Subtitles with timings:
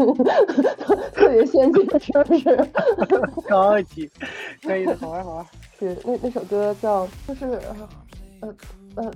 [1.14, 2.68] 特别先进，是不是？
[3.48, 4.10] 高级，
[4.62, 5.46] 可以的，好 玩好玩。
[5.78, 7.88] 是那那首歌叫就是呃
[8.40, 8.54] 呃
[8.96, 9.12] 呃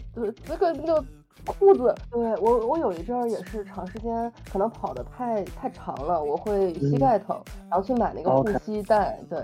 [0.49, 1.05] 那个那个
[1.47, 7.39] 裤子，对我我有一阵儿也是长时间可能跑的太太长了，我会膝盖疼，
[7.71, 9.43] 然后去买那个护膝带，对。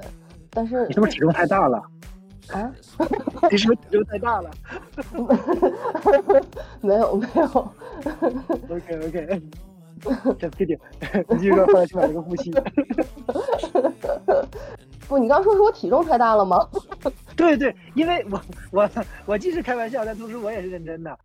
[0.52, 1.78] 但是你是不是体重太大了？
[2.52, 2.72] 啊？
[3.50, 4.50] 你是不是体重太大了？
[6.80, 7.46] 没有没有。
[8.68, 9.42] OK OK，
[10.38, 10.78] 这弟弟，
[11.28, 12.50] 你继续说，后来去买了个护膝。
[15.08, 16.68] 不，你刚说是我体重太大了吗？
[17.36, 18.40] 对对，因为我
[18.70, 18.90] 我
[19.26, 21.18] 我既是开玩笑，但同时我也是认真的。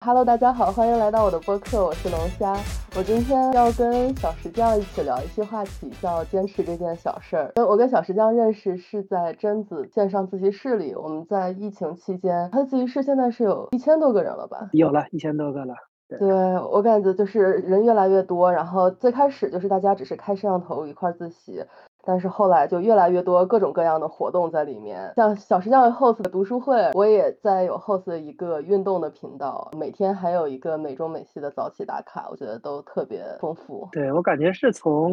[0.00, 2.56] Hello，大家好，欢迎来到我的播客，我是龙虾。
[2.96, 7.52] 我今天要跟小石匠一起聊一期话题，叫坚持这件小事儿。
[7.56, 14.68] 我跟小石匠认识是在贞子线上自习室里，我们在疫情期间，他的自习室现在是有一千多个人了吧？
[14.72, 15.74] 有了一千多个了。
[16.08, 16.26] 对
[16.72, 21.62] 我感觉就是人越来越多，然后最开始就是大家只是开摄像头一块自习。
[22.08, 33.86] 但是后来就越来越多各种各样的活动在里面，像小石匠 host 的读书会，我也在有 host 一个运动的频道，每天还有一个美中美西的早起打卡，我觉得都特别丰富。
[33.92, 35.12] 对我感觉是从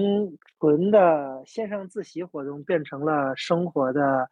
[0.62, 4.30] 纯的线上自习活动变成了生活的。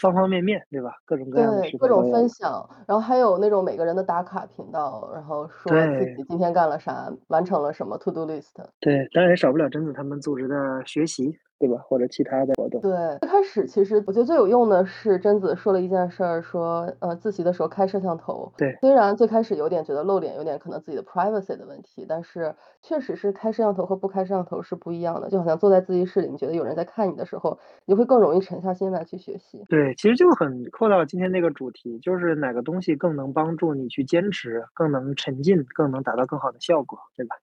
[0.00, 0.90] 方方面面，对吧？
[1.04, 8.50] 各种各样的对各种分享，然后还有那种每个人的打卡频道，然后说自己今天干了啥，完成了什么 to do list。
[8.80, 11.78] 对，当然也少不了贞子他们组织的学习，对吧？
[11.78, 12.80] 或者其他的活动。
[12.82, 12.90] 对，
[13.20, 18.52] 最开始其实我觉得最有用的是贞子说了一件事儿，说呃自习的时候开摄像头。
[18.56, 25.30] 对，虽然最开始有点觉得露脸，有点可能自己的 privacy 的问题，但是确实是开摄像头和不开摄像头是不一样的。
[25.30, 29.64] 就好像坐在自习室里，你觉得有人在看你的时候，你会更容易沉下心来去学习。
[29.68, 37.36] 对，其实就很扣到今天那个主题，就是哪个东西更能帮助你去坚持，更能沉浸，更能达到更好的效果，对吧？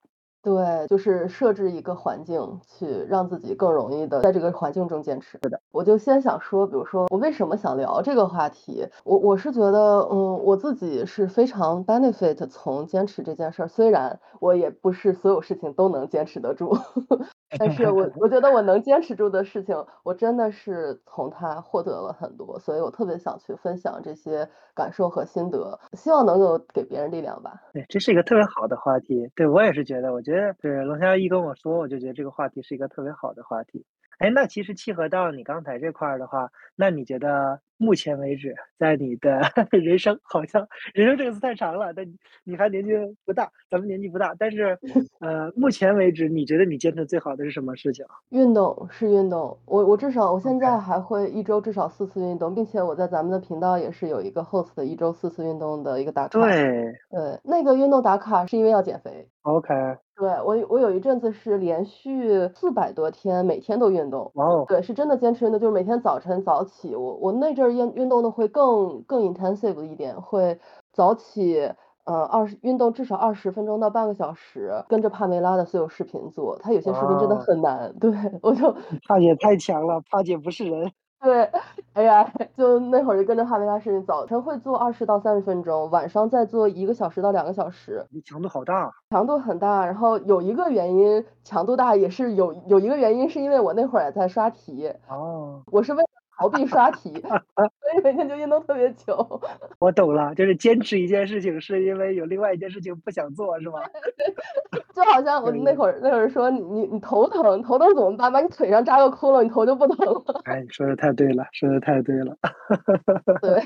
[0.44, 5.40] 对，就是设置一个环境，去让自己更容易的在这个环境中坚持。
[5.42, 16.76] 是的，我就先想说，比如说我为什么想聊这个话题，我我是觉得，嗯，我自己是非常 benefit 从坚持这件事儿，虽然我也不是所有事情都能坚持得住。
[17.58, 27.64] 但是我 我觉得我能坚持住的事情，我真的是从它获得了很多，所以我特别想去分享这些感受和心得，希望能够给别人力量吧。
[27.74, 29.28] 对，这是一个特别好的话题。
[29.36, 33.86] 对我也是觉得，我觉得对龙虾一跟我说，我就觉得这个话题是一个特别好的话题。
[34.20, 37.60] 哎，那其实契合到你刚才这块儿的话，那你觉得？
[37.78, 42.06] 目前为止，在你的 人生，好像人生这个词太长了，但
[42.46, 42.94] 你还年纪
[43.26, 44.80] 不大，咱们年纪不大，但是，
[45.20, 48.06] 呃，目前为止，你觉得你坚持最好的是什么事情？
[48.30, 56.40] 运动是运动，我我至少我现在还会一周至少四次运动，并且我在咱们的频道也是有一个 host 的一周四次运动的一个打卡。
[56.40, 59.28] 对对，那个运动打卡是因为要减肥。
[59.42, 59.74] OK。
[60.18, 64.32] 对我我有一阵子是连续四百多天每天都运动。
[64.36, 64.64] 哦。
[64.68, 67.70] 对，是真的坚持运动，就是每天早晨早起，我我那阵儿。
[67.72, 70.60] 运运动的会更更 intensive 一点，会
[70.92, 71.58] 早起，
[72.06, 78.12] 呃，二十运动至少二十分钟到半个小时，跟着帕梅拉的所有视频做，他有些视频真的很难，对
[78.44, 78.72] 我就
[79.08, 80.92] 帕姐太强了，帕姐不是人，
[81.24, 81.50] 对，
[81.94, 96.04] 哎呀， 就那会儿就跟着哈维拉视频，早晨会做二十到三十分钟，晚上再做一个小时到两个小时，你强度好大，强度很大，然后有一个原因强度大也是有有一个原因是因为我那会儿也在刷题，哦，我是为。
[96.38, 99.42] 逃避刷题， 所以每天就运动特别久。
[99.80, 103.80] 我懂了，就是坚持一件事情，是因为有另外一件事情不想做，是吗？
[104.94, 108.32] 就好像我那会儿那会儿说你你头疼，头疼怎么办？
[108.32, 110.42] 把你腿上扎个窟窿，你头就不疼了。
[110.46, 112.36] 哎，你说的太对了，说的太对了。
[113.42, 113.62] 对，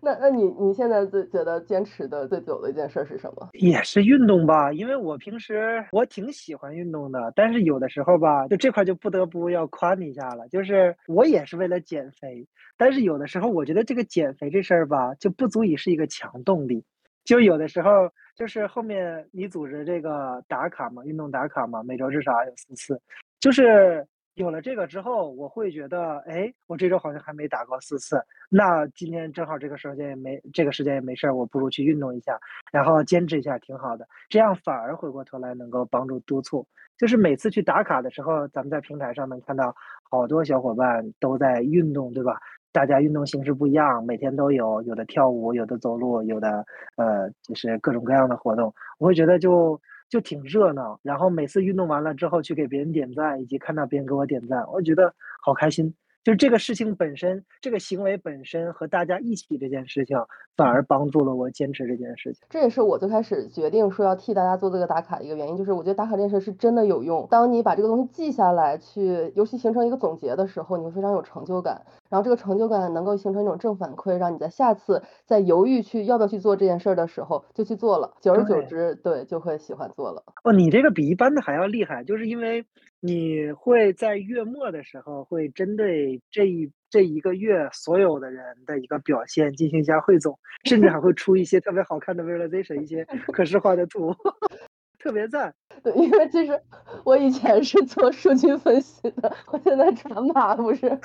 [0.00, 3.48] 那那你你现在最觉得坚持的最久的一件事是什么？
[3.54, 11.76] 也是运动吧，因为我平时我挺喜欢运动的，但是有的时候吧，就这块就不得不要夸你一下了，就是我也是为了。
[11.86, 12.46] 减肥，
[12.76, 16.84] 但是有的时候我觉得这个减肥这事儿吧，就不足以是一个强动力。
[17.24, 23.00] 就有的时候，就是后面你组织这个打卡嘛，运动打卡嘛，每周至少有四次。
[23.40, 24.06] 就是
[24.36, 32.38] 有了这个之后，我会觉得，哎，我这周好像还没打过四次，那今天正好这个时间也没这个时间也没事儿，我不如去运动一下，
[32.70, 34.06] 然后坚持一下，挺好的。
[34.28, 36.66] 这样反而回过头来能够帮助督促。
[36.98, 39.74] 就是每次去打卡的时候，咱们在平台上能看到
[40.10, 42.38] 好多小伙伴都在运动，对吧？
[42.72, 46.62] 大家运动形式不一样，每天都有，有的跳舞，有的走路，有的
[46.96, 48.74] 呃，就是各种各样的活动。
[48.98, 50.98] 我会觉得就就挺热闹。
[51.02, 55.94] 然后每次运动完了之后，去给别人点赞，以及看到别人给我点赞，我觉得好开心。
[56.24, 60.18] 就是这个事情本身，这个行为本身和大家一起这件事情，
[60.56, 62.42] 反而帮助了我坚持这件事情。
[62.50, 67.24] 这也是我最开始决定说要替大家做这个打卡的一个原因，就是我觉得打卡这件事是真的有用。
[67.30, 71.80] 当你把这个东西记下来，去尤其形成一个总结的时候，你会非常有成就感。
[72.08, 78.14] 然后这个成就感能够形成一种正反馈，让你在下次在犹豫去要不要去做这件事儿的时候，就去做了。
[78.20, 80.22] 久而久之，对，就会喜欢做了。
[80.44, 82.64] 哦，你这个比一般的还要厉害，就是因为
[83.00, 94.14] 你会在月末的时候，会针对这一这一个月所有的人的一个表现进行一下汇总，甚至还会出一些特别好看的 visualization，一些可视化的图，
[94.98, 95.54] 特别赞。
[95.82, 96.60] 对，因为其实
[97.04, 100.98] 我以前是做数据分析的，我现在转码不是。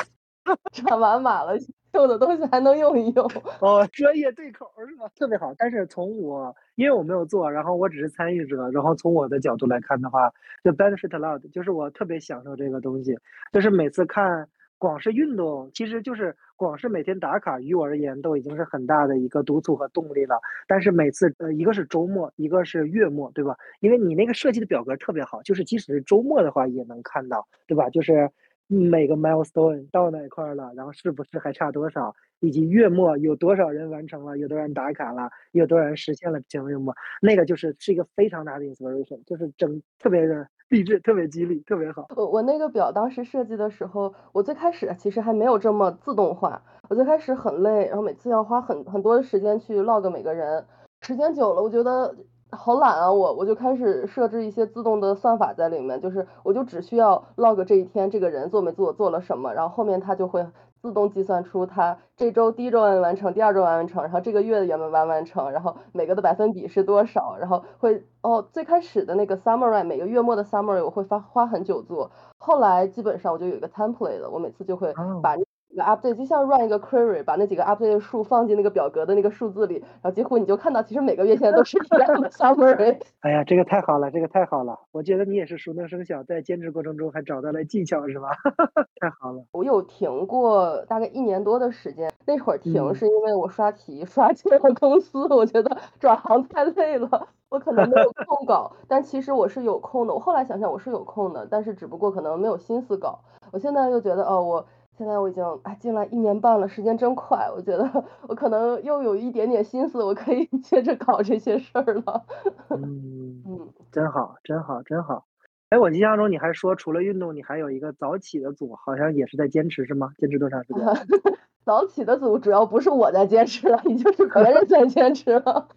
[0.71, 1.53] 转完码了，
[1.93, 3.25] 旧的东西还能用一用。
[3.61, 5.07] 哦，专业对口是吧？
[5.15, 5.53] 特别好。
[5.57, 10.31] 但是从我，因为我没有做，然后我只是参与者，然后从我的角度来看的话，
[10.63, 13.15] 就 benefit a lot，就是我特别享受这个东西。
[13.51, 14.47] 就是每次看，
[14.77, 20.39] 广式运动，其实就是广式每天打卡，于我而言都已经是很大的一个督促和动力了。
[20.67, 23.55] 但是每次，呃，一个是周末，一个是月末，对吧？
[23.81, 27.89] 因为你那个设计的表格特别好，就是即使是周末的话也能看到，对吧？
[27.89, 28.29] 就是。
[28.73, 42.07] 每个 milestone 到哪块了，然后是不是还差多少，以及月末有多少人完成了，有多少人打卡了，有多少人实现了这个月末，那个就是是一个非常大的 inspiration，就是整特别的励志，特别激励，特别好。
[42.15, 50.65] 我我那个表当时设计的时候，我最开始其实还没有这么自动化，我最开始很累，然后每次要花很很多的时间去 log 每个人，
[51.01, 52.15] 时间久了，我觉得。
[52.51, 60.45] 好懒啊，我我就开始设置一些自动的算法在里面，就是我就只需要 log 这一天这个人做没做做了什么，然后后面他就会
[60.81, 75.35] 自动计算出他这周第一周完完成，第二周完完成，然后这个月的原本完完成，然后每个的百分比是多少，然后会哦最开始的那个 summary 每个月末的 summary 我会花花很久做，后来基本上我就有一个 template 了，我每次就会把。
[75.75, 82.97] 个 update 就像 run 一个 query，把那几个 update 的数放进那个表格的那个数字里，然后几乎你就看到，其实每个月现在都是一样的 summary。
[83.21, 84.77] 哎呀，这个太好了，这个太好了！
[84.91, 88.29] 我觉得你也是熟能生巧，在兼职过程中还找到了技巧，是吧？
[88.99, 89.43] 太好了。
[89.51, 98.71] 我有停过大概一年多的时间，那会儿停是因为我刷题刷进了公司，我觉得转行太累了，我可能没有 空搞。
[98.87, 103.19] 但其实我是有空的，我后来想想我是有空的，但是只不过可能没有心思搞。
[103.51, 104.65] 我现在又觉得，哦，我。
[105.01, 107.49] 现在我已经哎进来一年半了，时间真快。
[107.49, 112.23] 我觉得我可能又有一点点心思，我可以 接着搞这些事儿了。
[112.69, 115.25] 嗯嗯，真好，真好，真好。
[115.69, 120.11] 哎，我印象中你还说除了运动，你还有一个早起的组，好像也是在坚持是吗？
[120.19, 120.85] 坚持多长时间？
[121.65, 125.67] 早起的组主要不是我在坚持了，已经是别人在坚持了。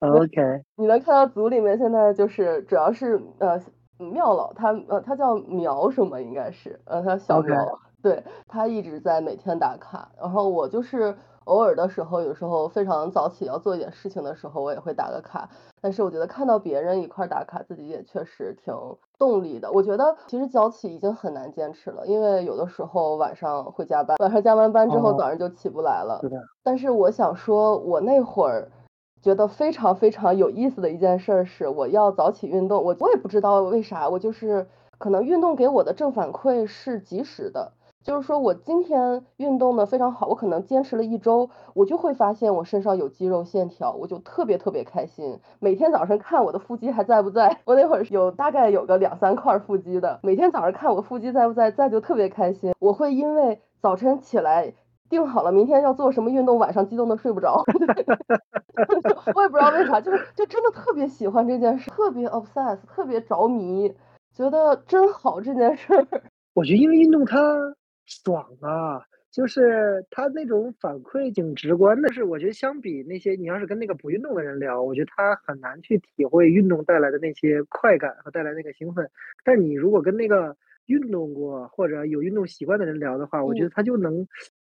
[0.00, 0.62] OK。
[0.76, 3.60] 你能看到组里面现在就是主要是呃
[3.98, 7.78] 妙老他呃他叫苗什么应该是呃他小苗。
[8.06, 11.12] 对他一直在每天打卡，然后我就是
[11.46, 15.48] 偶尔的时候，有时候非常早起要做一点事情的时候，我也会打个卡。
[15.80, 18.72] 但是我觉得看到别人一块打卡，自己也确实挺
[19.18, 19.72] 动力的。
[19.72, 26.20] 我觉得其实早起已经很难坚持了，因为有的时候晚上会加班，晚上加完班之后早上就起不来了。
[26.22, 26.30] 是。
[26.62, 28.70] 但是我想说，我那会儿
[29.20, 32.84] 觉得非常非常有意思的一件事是，我要早起运动。
[32.84, 34.68] 我我也不知道为啥，我就是
[34.98, 37.72] 可能运动给我的正反馈是及时的。
[38.06, 45.40] 就是说我今天运动的非常好，我可能坚持了一周，我就会发现我身上有肌肉线条，我就特别特别开心。
[45.58, 52.72] 每天早上看我的腹肌还在不在， 我那会儿有大概有个两三块腹肌的，每天早上看我腹肌在不在，在就特别开心。
[52.78, 54.72] 我会因为早晨起来
[55.10, 57.64] 定好了明天要做什么运动，晚上激动的睡不着。
[59.34, 63.92] 我也不知道为啥，就是就真的特别喜欢这件事，特别 obsess，特别着迷，
[64.32, 66.06] 觉得真好这件事儿。
[66.54, 67.36] 我觉得因为运动它。
[68.06, 69.02] 爽啊！
[69.30, 79.06] 就是他那种反馈挺直观的，是我觉得相比那些你要是跟那个不运动的人聊，我觉得他很难去体会运动带来的那些快感和带来那个兴奋。
[79.44, 84.26] 但你如果跟那个运动过或者有运动习惯的人聊的话，我觉得他就能，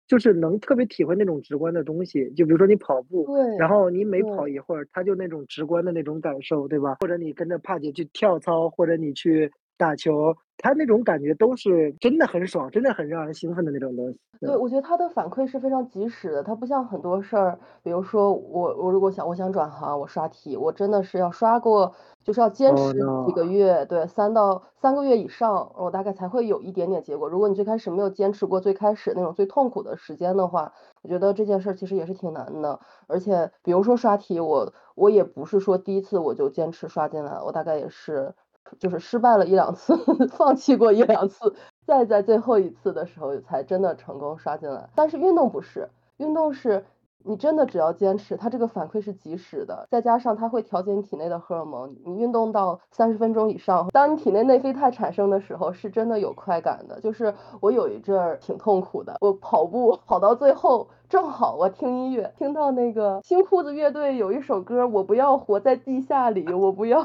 [0.07, 2.31] 就是能特别体会那种直观的东西。
[2.31, 6.95] 就比如说你跑步，然后你每跑一会儿，他就那种直观的那种感受，对吧？
[7.01, 10.35] 或者你跟着帕姐去跳操，或者你去打球。
[10.57, 14.19] 他那种感觉都是真的很爽，真的很让人兴奋的那种东西。
[14.43, 21.93] 对，我觉得他的反馈是非常及时的，他不像很多事儿，比如说我我如果想我想转行，我刷题，我真的是要刷过，
[22.23, 22.93] 就是要坚持
[23.25, 27.27] 几个月，对，三到三个月以上，我大概才会有一点点结果。
[27.27, 32.79] 如果你最开始没有坚持过最开始那种最痛苦的时间的话，我觉得这件事儿其实也是挺难的。
[33.07, 38.35] 而且比如说刷题，我我也不是说第一次我就坚持刷进来，我大概也是。
[38.79, 39.95] 就是失败了一两次，
[40.31, 41.55] 放弃过一两次，
[41.85, 44.89] 再在最后一次的时候才真的成功刷进来。
[44.95, 46.85] 但是运动不是，运动是。
[47.25, 51.95] 你真的只要坚持，它这个反馈是及时的，再加上它会调节你体内的荷尔蒙。
[52.05, 56.99] 你运动到三十分钟以上，当你体内内啡肽产生的时候，是真的有快感的。
[57.01, 60.87] 就是我有一阵儿挺痛苦的，我跑步跑到最后。
[61.07, 66.99] 正好我听音乐，听到那个新裤子乐队有一首歌，我不要活在地下里，我不要，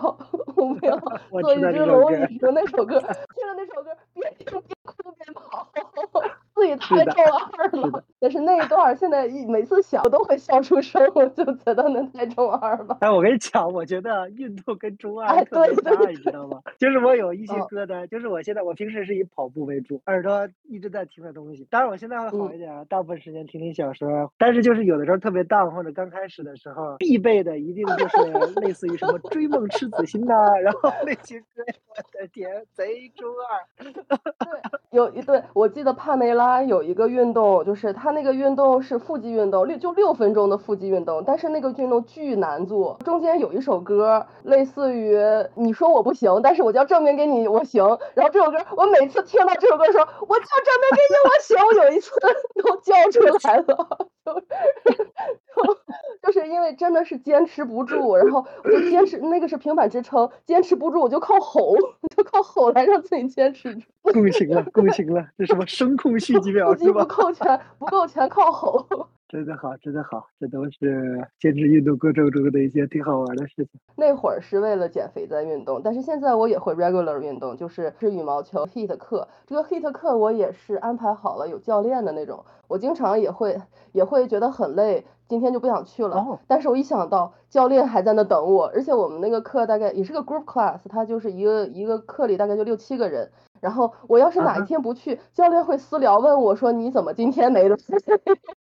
[0.57, 0.97] 我不要
[1.43, 2.39] 做一只蝼蚁。
[2.39, 5.69] 就那首歌，听了那首歌，边听边哭边跑，
[6.55, 7.23] 自己太中
[7.59, 8.05] 二了。
[8.21, 12.99] 但是那一段现在一每次想，我都会笑出声，我就觉得那太中二了。
[13.01, 16.61] 哎，我跟你讲，我觉得运动跟中二特别搭，你知道吗？
[16.79, 21.67] 就是我有一些歌单，就是我现在我平时是以跑步为主，耳朵一直在听的东西。
[21.71, 23.91] 当然我现在会好一点啊，大部分时间听听小。
[23.93, 28.17] 说，但是就是有的时候特别荡或者刚开始的时候，必备的一定就是
[28.61, 33.93] 类似于什么追梦赤子心呐，然后 那些歌，我的天，贼中二。
[33.93, 34.61] 对，
[34.91, 42.99] 有一对，我记得帕梅拉有一个运动，就是他那个运动是腹肌运动，六就六分钟的腹肌运动，但是那个运动巨难做。
[43.05, 45.17] 中间有一首歌，类似于
[45.55, 47.87] 你说我不行，但是我就要证明给你我行。
[48.15, 51.57] 然后这首歌，我每次听到这首歌的时候，我就证明给你我行。
[51.65, 52.11] 我有一次
[52.57, 54.09] 都叫出来了。
[56.23, 61.77] 就就是因为真的是坚持不住，然后我就坚持，那个是平板支撑，坚持不住我就靠吼，
[62.17, 63.83] 就靠吼来让自己坚持住。
[64.03, 67.05] 共情了，共情了，这什么声控续几秒是吧？
[67.05, 69.09] 不够全，不够全靠吼。
[69.31, 73.69] 真的好，真的好，这都是坚持运动过程中的一些挺好玩的事情。
[73.95, 79.29] 那会儿是为了减肥在运动，但是现在我也会 regular 运动，就是是羽毛球 hit 课。
[79.47, 82.45] 这个 hit 课我也是安排好了，有教练的那种。
[82.67, 83.57] 我经常也会
[83.93, 86.41] 也会觉得很累，今天就不想去了。
[86.49, 93.31] 但是我一想到教练还在那等我，而且我们那个课大概也是个 group class，它就是一个一个课里大概就六七个人。
[93.61, 97.77] 然后我要是哪一天不去，教练会私聊问我说你怎么今天没了？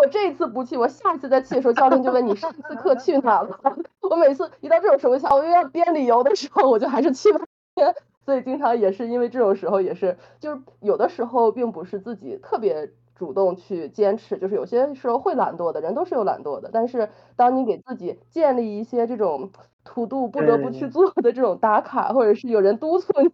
[0.00, 3.60] 我这一次不去，我下一次再去的时候，教练就问你上次课去哪了。
[4.00, 7.40] 我每次一到这种时候，我又要编理由的时候，我就还是去吧。
[8.24, 16.70] 所以经常也是因为这种时候，也是就是有的时候并不是自己特别主动去坚持，就是有些时候会懒惰的人都是有懒惰的。
[16.72, 19.50] 但是当你给自己建立一些这种
[19.84, 23.30] to do 不得不去做的这种打卡，或者是有人督促你。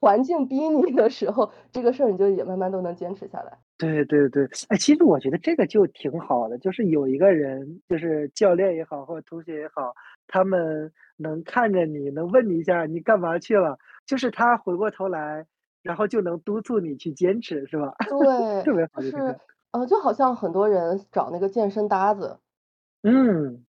[0.00, 3.63] 环境逼你的时候，这个事儿你就也慢慢都能坚持下来。
[3.80, 9.92] 对对对，哎，其实我觉得这个就挺好的，就是有一个人，就是教练也好，或者同学也好，
[10.28, 13.76] 他们能看着你，能问你一下你干嘛去了，
[14.06, 15.44] 就是他回过头来，
[15.82, 17.92] 然后就能督促你去坚持，是吧？
[18.22, 19.36] 对，特别好，就是，
[19.72, 22.38] 呃，就好像很多人找那个健身搭子，
[23.02, 23.64] 嗯，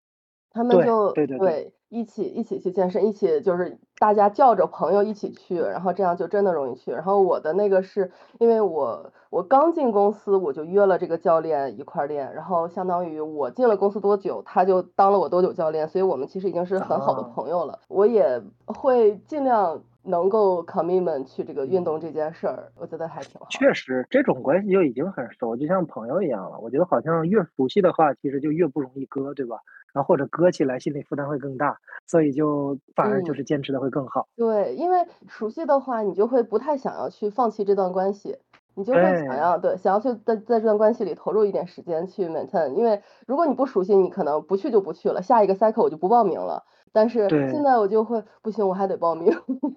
[0.50, 1.74] 他们就对对对。
[1.94, 6.90] 一起一起去健身，一起就是大家叫着朋友一起去，然后这样就真的容易去。
[6.90, 8.10] 然后我的那个是
[8.40, 17.78] 因为我我刚进公司，我就约了这个教练一块练，然后相当于我进了公司多久，他就当了我多久教练，所以我们其实已经是很好的朋友了。
[17.88, 23.46] 我也会尽量能够 commitment 去这个运动这件事儿，我觉得还挺好。
[23.50, 26.58] 确实，这种关系就已经很熟，就像朋友一样了。
[26.60, 29.56] 我觉得好像越熟悉的话，其实就越不容易割，对吧？
[29.92, 34.26] 然后或者割起来，心理负担会更大，所以就反而就是坚持的会更好。
[34.36, 38.36] 对，因为熟悉的话，你就会不太想要去放弃这段关系，
[38.76, 42.72] 你就会想要对想要去在在这段关系里投入一点时间去 maintain。
[42.74, 46.62] 因为如果你不熟悉，你可能不去就不去了，下一个 cycle 我就不报名了。
[46.92, 49.26] 但是现在我就会不行，我还得报名。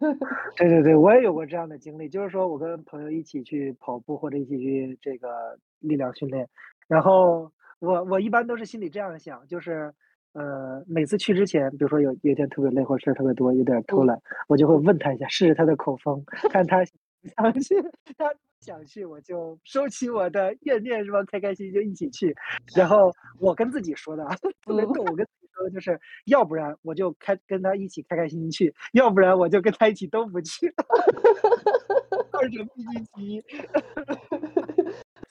[0.58, 6.48] 对对对，我也有过这样的经历，就是说我跟朋友一起去跑步或者一起去这个力量训练，
[6.88, 9.94] 然后我我一般都是心里这样想，就是。
[10.34, 14.16] 呃，每次去之前，比如说有有一天特别累或者事儿特别多，有点偷懒，
[14.48, 16.84] 我就会问他一下，试试他的口风，看他
[17.28, 17.76] 想去。
[18.18, 21.24] 他想去，我就收起我的怨念，是吧？
[21.26, 22.36] 开开心心就一起去。
[22.76, 24.26] 然后我跟自己说的，
[24.66, 30.74] 特别逗，我跟自己说的就是，要不然我就开跟他一起开开心心去，要不然我就跟他一起都不去。
[32.34, 33.44] 二者必须其一。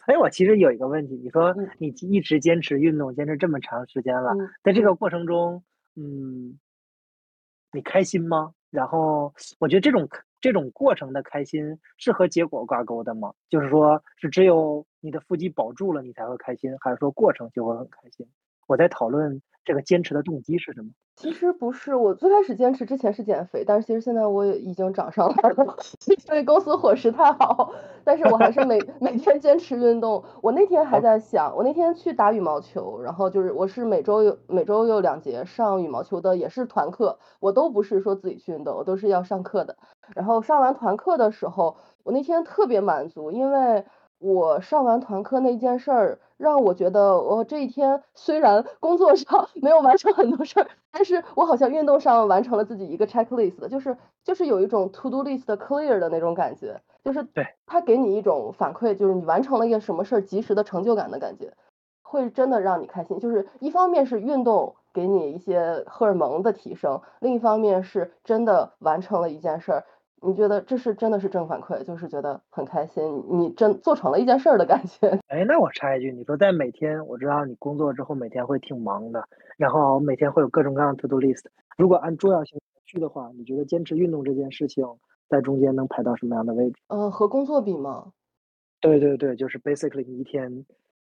[0.06, 5.64] 哎，我其实有一个问题，你说你一直坚持运动，坚持这么长时间了，在这个过程中，
[5.96, 6.58] 嗯，
[7.72, 8.52] 你开心吗？
[8.76, 10.06] 然后我觉得这种
[10.38, 13.32] 这种过程的开心是和结果挂钩的吗？
[13.48, 18.26] 就是说，是只有你的腹肌保住了，你才会开心，还是说过程就会很开心？
[18.66, 20.88] 我在讨论这个坚持的动机是什么？
[21.16, 25.76] 其实不是，我最开始坚持之前是减肥，但是其实现在我也已经长上来了，
[26.28, 27.72] 因为公司伙食太好，
[28.04, 30.22] 但是我还是每 每天坚持运动。
[30.42, 39.76] 我那天还在想，我那天去打羽毛球，然后就是我是每周有每周有两节上羽毛球的，也是团课，我都不是说自己去运动，我都是要上课的。
[40.14, 43.84] 然后上完团课的时候，我那天特别满足，因为。
[44.18, 61.52] 我上完团课那件事儿，让我觉得我这一天虽然工作上 没有完成很多事儿，但是我好像运动上完成了自己一个 checklist，就是就是有一种 to do list clear 的那种感觉，就是对他给你一种反馈，就是你完成了一个什么事儿，及时的成就感的感觉，
[62.02, 63.18] 会真的让你开心。
[63.18, 69.84] 就是一方面是运动给你一些荷尔蒙的提升，另一方面是真的完成了一件事儿。
[70.22, 75.08] 你觉得这是真的是正反馈，就是觉得很开心，你真做成了一件事儿的感觉。
[75.28, 79.22] 哎，那我插一句，你说在每天，我知道你工作之后每天会挺忙的，
[79.58, 81.44] 然后每天会有各种各样的 to do list。
[81.76, 84.84] 如果按重要性去的话，你觉得坚持运动这件事情
[85.28, 86.76] 在中间能排到什么样的位置？
[86.88, 88.12] 呃，和工作比吗？
[88.82, 90.64] 对对对，就是 basically 你一天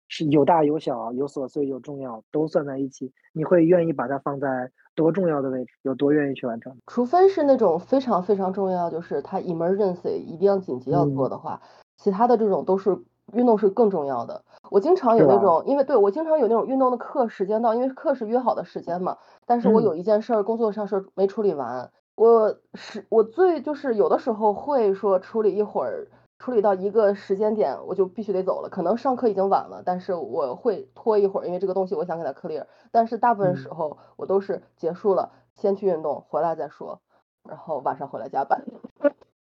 [0.07, 4.71] 是有大有小，有琐碎有重要，都算在一起，你会愿意把它放在？
[4.97, 6.75] 多重要的位置，有多愿意去完成？
[6.87, 11.61] 除非是那种非常非常重要，就是它 emergency 一定要紧急要做的话，
[11.97, 12.97] 其他的这种都是
[13.33, 14.43] 运动是更重要的。
[14.71, 26.07] 我经常有那种，因为对我经常有那种运动的课时间到，因为课是约好的时间嘛，但是我有一件事儿工作上事儿没处理完，我是我最就是有的时候会说处理一会儿。
[26.39, 28.69] 处理到一个时间点，我就必须得走了。
[28.69, 32.65] 可能上课已经晚了，但是我会拖一会儿，因为这个东西我想给它 clear。
[32.91, 37.01] 但是大部分时候我都是结束了，先去运动，回来再说，
[37.43, 38.63] 然后晚上回来加班。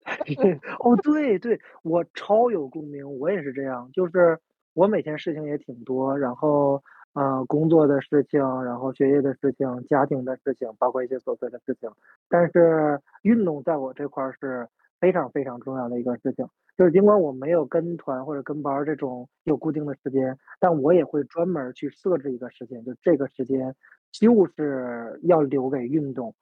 [0.79, 3.89] 哦，对对，我超有共鸣，我也是这样。
[3.93, 4.39] 就是
[4.73, 6.81] 我每天事情也挺多，然后
[7.13, 11.89] 呃，工作的事情，然后学业的事情，家庭的事情，包括一些琐碎的事情。
[12.29, 14.67] 但是运动在我这块是
[14.99, 16.47] 非常非常重要的一个事情。
[16.77, 23.75] 就是尽管我没有跟团或者跟班这种有固定的时间，但我也会专门去设置一个时间，就这个时间
[24.11, 26.33] 就是要留给运动。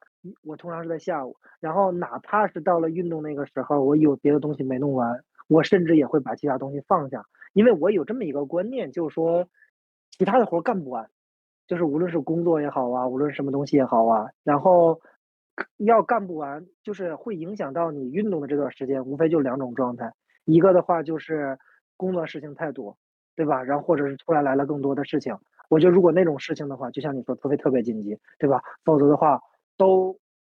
[0.43, 9.47] 我通常是在下午，然后哪怕是到了运动那个时候，我有别的东西没弄完，我甚至也会把其他东西放下，因为我有这么一个观念，就是说
[10.11, 11.09] 其他的活干不完，
[11.65, 15.01] 就是无论是工作也好啊，无论什么东西也好啊，然后。
[15.77, 20.11] 要干不完，就是会影响到你运动的这段时间，无非就两种状态。
[20.45, 21.57] 一个的话就是
[21.95, 22.97] 工作事情太多，
[23.35, 23.63] 对吧？
[23.63, 25.35] 然后或者是突然来了更多的事情。
[25.69, 28.61] 我觉得如果那种事情的话，就像你说，特别特别紧急，对吧？
[28.85, 29.39] 否则的话
[29.77, 30.17] 都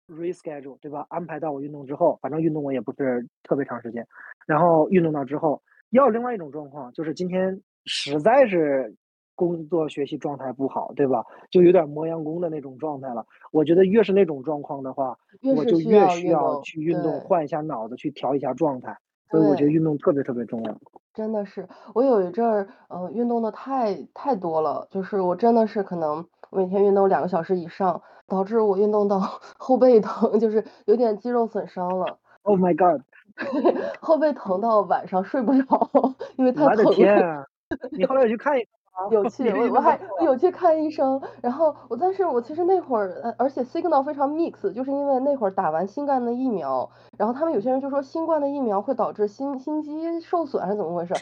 [0.08, 1.06] reschedule，对吧？
[1.08, 4.06] 安排到我运动之后，反正运动我也不是特别长时间。
[4.46, 8.94] 然后运动到之后，要另外一种状况，就是今天实在是。
[9.38, 11.24] 工作学习状态不好，对吧？
[11.48, 13.24] 就有点磨洋工的那种状态了。
[13.52, 15.16] 我觉得越是那种状况的话，
[15.56, 18.98] 我就越需要去运动，换一下脑子，去调一下状态。
[19.30, 20.76] 所以我觉得运动特别特别重要。
[21.14, 29.20] 真的是，我有一阵儿，呃，运动的太太多了，就是我真的是可能每天运动两个小时以上，导致我运动到
[29.56, 32.18] 后背疼，就是有点肌肉损伤了。
[32.42, 33.02] Oh my god！
[34.00, 35.90] 后背疼到晚上睡不着，
[36.36, 36.84] 因为太疼了。
[36.84, 37.44] 我的天啊！
[37.96, 38.66] 你后来有去看一？
[39.10, 51.14] 有 去，我我还有去看医生，然后我但是我其实那会儿，而且 signal 非常 mix，就是因为那会儿打完新冠的疫苗，然后他们有些人就说新冠的疫苗会导致心心肌受损还是怎么回事？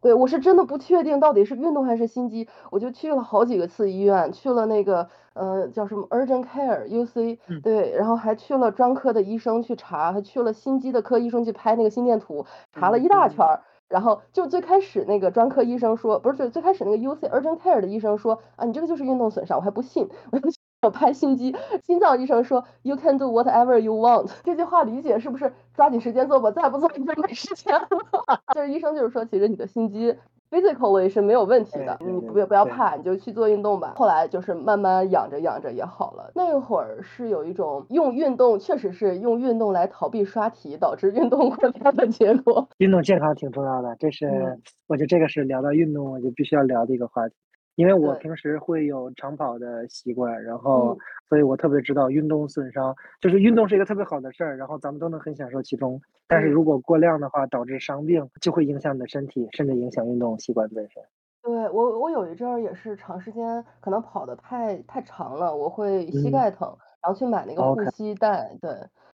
[0.00, 13.60] 对我是真的不确定到底是运动还是心肌，我就去了好几个次医院，去了那个呃叫什么 urgent care UC，对，然后还去了专科的医生去查，还去了心肌的科医生去拍那个心电图，查了一大圈儿。
[13.88, 20.38] 然后就最开始那个专科医生说，不是最最开始那个 U C urgent care 的医生说啊，你这个就是运动损伤，我还不信， 我
[20.82, 27.88] 要拍心肌，心脏医生说 You can do whatever you want，这句话理解是不是抓紧时间做吧，再不做你就没时间了。
[28.54, 30.16] 就是医生就是说，其实你的心肌。
[30.50, 33.94] Physically 是没有问题的，你不不要怕，你就去做运动吧。
[33.96, 36.30] 后来就是慢慢养着养着也好了。
[36.34, 42.68] 那会儿是有一种用运动，确实是用运动来逃避刷题，导致运动过量的结果。
[42.78, 47.34] 运动健康挺重要的，这是我觉得这个是聊到运动我就必须要聊的一个话题。
[47.78, 56.00] 因为我平时会有长跑的习惯，然后，所以我特别知道运动损伤，就是运动是一个特别好的事儿，然后咱们都能很享受其中。
[56.26, 61.00] 但是如果过量的话，导致伤病，就会影响你的身体，甚至影响运动习惯本身。
[61.40, 68.50] 对我，我有一阵儿也是长时间可能跑的太太长了，我会膝盖疼，然后去买那个护膝带。
[68.60, 68.72] 对，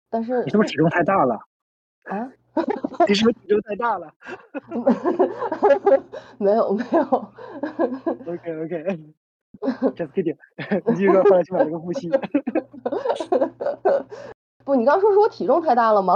[0.09, 1.39] 但是你是不是体重太大了？
[2.03, 2.29] 啊？
[3.07, 4.13] 你是不是体重太大了？
[6.37, 7.03] 没有没有。
[8.25, 8.99] OK OK。
[9.95, 10.37] Just kidding，
[10.87, 12.09] 你继续说，后来去买了个护膝。
[14.63, 16.15] 不，你刚说是我体重太大了吗？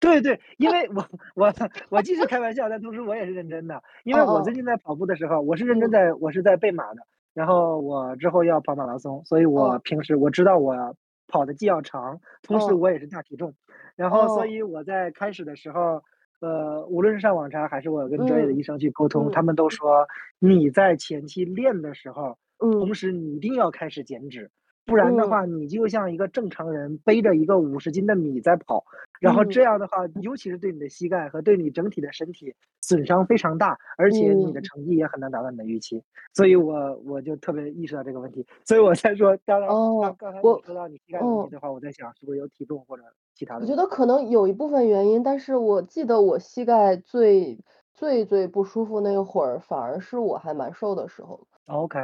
[0.00, 1.52] 对对，因为我我
[1.90, 3.80] 我既是开玩笑，但同时我也是认真的。
[4.02, 7.02] 因为我最近在跑步的时候，我是认真在，我是在备马的。
[7.34, 10.96] 然后我之后要跑马拉松，所以我平时我知道我
[11.28, 13.54] 跑的既要长，同时我也是大体重。
[13.96, 16.02] 然后，所以我在开始的时候，
[16.40, 20.06] 呃，无论是上网查还是我跟专业的医生去沟通，他们都说
[20.38, 24.50] 你在前期练的时候，同时你一定要开始减脂。
[24.86, 28.84] 不然的话，你就像一个正常人背着一个五十斤的米在跑，
[29.20, 36.02] 然后这样的话，尤其是对你的膝盖和对你整体的身体损伤非常大，而且你的成绩也很难达到你的预期。
[36.34, 39.68] 所以我我就特别意识到这个问题，所以我才说，当然，
[40.16, 43.02] 刚才你说到你膝盖问题的话，我在想是不是有体重或者
[43.34, 43.62] 其他的。
[43.62, 47.58] 我觉得可能有一部分原因，但是我记得我膝盖最
[47.92, 51.46] 最最不舒服那会儿，反而是我还蛮瘦的时候。
[51.66, 51.98] OK。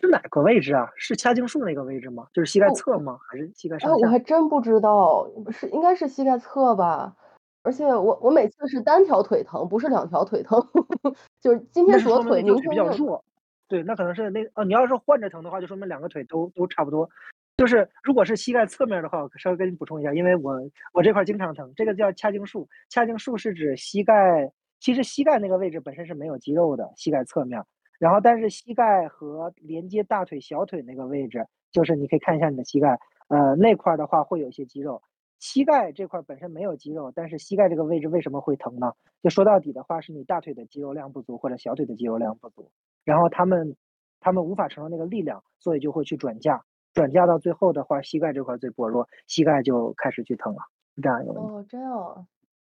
[0.00, 0.88] 是哪个位置啊？
[0.96, 2.26] 是掐胫束那个位置吗？
[2.32, 3.18] 就是膝盖侧吗？
[3.28, 3.96] 还是膝盖上下？
[3.96, 7.14] 我还真不知道，是应该是膝盖侧吧。
[7.62, 10.64] 而且我我每次是单条腿疼，不是两条腿疼，
[11.42, 13.22] 就是今天左腿，明天比较弱。
[13.66, 17.08] 对，那可能是那哦，你要是换着疼的话，就说明两个腿都都差不多。
[17.56, 20.54] 就是如果是膝盖侧面的话，我稍微跟你补充一下，因为我
[20.94, 22.68] 我这块经常疼，这个叫掐胫束。
[22.88, 27.62] 掐胫束是指膝盖，其实膝盖那个位置本身是没有肌肉的，膝盖侧面。
[27.98, 35.02] 然后，但是膝盖和连接大腿、小腿那个位置，就是你可以看一下你的膝盖，呃，那块的话会有一些肌肉。
[35.40, 38.92] 膝盖这块本身没有肌肉，但是膝盖这个位置为什么会疼呢？
[39.22, 42.70] 就说到底的话，是你大腿的肌肉量不足或者小腿的肌肉量不足，
[43.04, 43.76] 然后他们
[44.20, 50.60] 他们无法承受那个力量，所以就会去转嫁，转嫁到最后的话，膝盖这块最薄弱，膝盖就开始去疼了，
[50.96, 51.52] 是这样一个问题。
[51.52, 52.26] 哦，这样。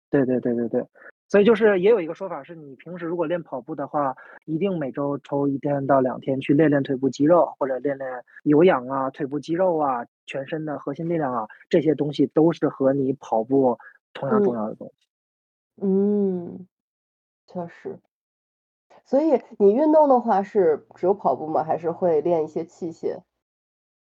[0.09, 0.85] 对对对对对。
[1.31, 4.13] 所以就是也有一个说法，是你平时如果练跑步的话，
[4.43, 8.09] 一定每周抽一天到两天去练练腿部肌肉，或者练练
[8.43, 13.77] 有氧啊、腿部肌肉啊、全身的核心力量啊，这些东西都是和你跑步
[14.13, 15.07] 同样重要的东西。
[15.81, 16.67] 嗯，
[17.47, 17.97] 确实。
[19.05, 21.63] 所以你运动的话是只有跑步吗？
[21.63, 23.21] 还是会练一些器械？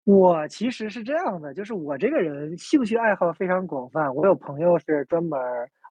[0.05, 5.41] 我其实是这样的，就是我这个人兴趣爱好非常广泛，我有朋友是专门。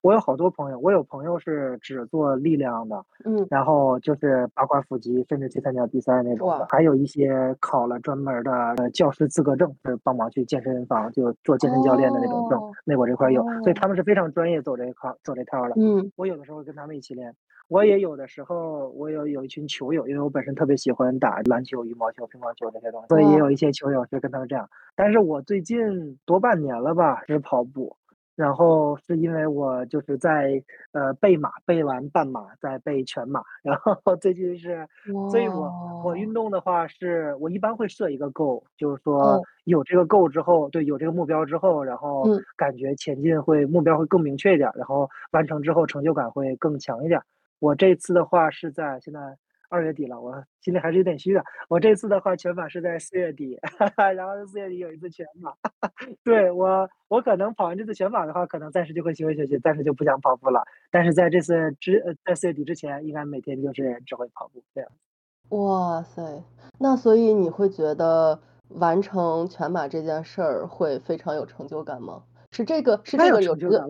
[0.05, 17.33] 我有好多朋友，我有朋友是只做力量的，嗯，然后就是八块腹肌，甚至去参加比赛那种的，还有一些考了专门的教师资格证，是帮忙去健身房就做健身教练的那种证，那我这块有，所以他们是非常专业走这一块走这套的，嗯，我有的时候跟他们一起练，
[17.67, 27.97] 我也有的时候我有有一群球友，因为我本身特别喜欢打篮球、羽毛球、乒乓球这些东西，所以也有一些球友是跟他们这样，但是我最近多半年了吧是跑步。
[28.35, 34.87] 然后是因为我就是在呃背马，背完半马再背全马， 然后最近是，
[35.25, 35.71] 所以我
[36.03, 47.21] 我运动的话是我一般会设一个 goal，就是说有这个 goal 之后，对，有这个目标之后，然后感觉前进会目标会更明确一点，然后完成之后成就感会更强一点。
[47.59, 49.19] 我这次的话是在现在。
[49.75, 51.43] 二月底了，我心里还是有点虚的。
[51.67, 53.59] 我这次的话，全马是在四月底，
[54.15, 55.53] 然后四月底有一次全马。
[56.23, 60.63] 对我，我可能跑完这次全马的话，可能暂时就会休息休息，暂时就不想跑步了。
[60.89, 64.89] 但是在这次之呃，在四月底之前，应该每天就是只会跑步这样。
[65.49, 66.41] 哇塞，
[66.79, 72.23] 那所以你会觉得完成全马这件事儿会非常有成就感吗？
[72.51, 73.85] 是这个，是这个有这个。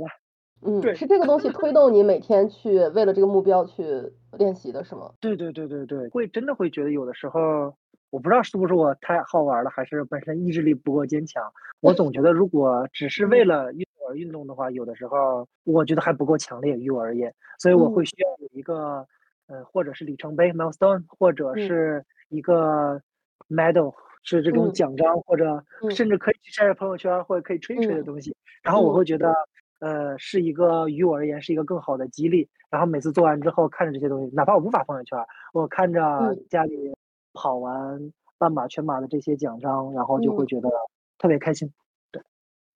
[0.65, 5.12] 嗯，对，是这个东西推动你每天去为了这个目标去练习的是吗？
[5.19, 7.75] 对对对对对，会真的会觉得有的时候，
[8.10, 11.43] 我不知道是不是我太好玩了，还是本身意志力不够坚强。
[11.82, 19.06] 我总觉得如果只是为了运动而运动的话，有的时候我觉得还不够强烈于我而言，所以我会需要有一个，
[19.45, 22.99] 呃，或者是里程碑 milestone，或者是一个
[23.47, 29.32] medal，是这种奖章，或者甚至可以去晒晒朋友圈或者可以吹吹的东西，然后我会觉得。
[29.79, 32.47] 呃，是一个于我而言是一个更好的激励。
[32.69, 35.17] 然后每次做完之后，看着这些东西，哪怕我无法朋友圈，
[35.53, 36.93] 我看着家里
[37.33, 40.69] 跑完半马、全马的这些奖章，然后就会觉得
[41.17, 41.71] 特别开心。
[42.11, 42.21] 对，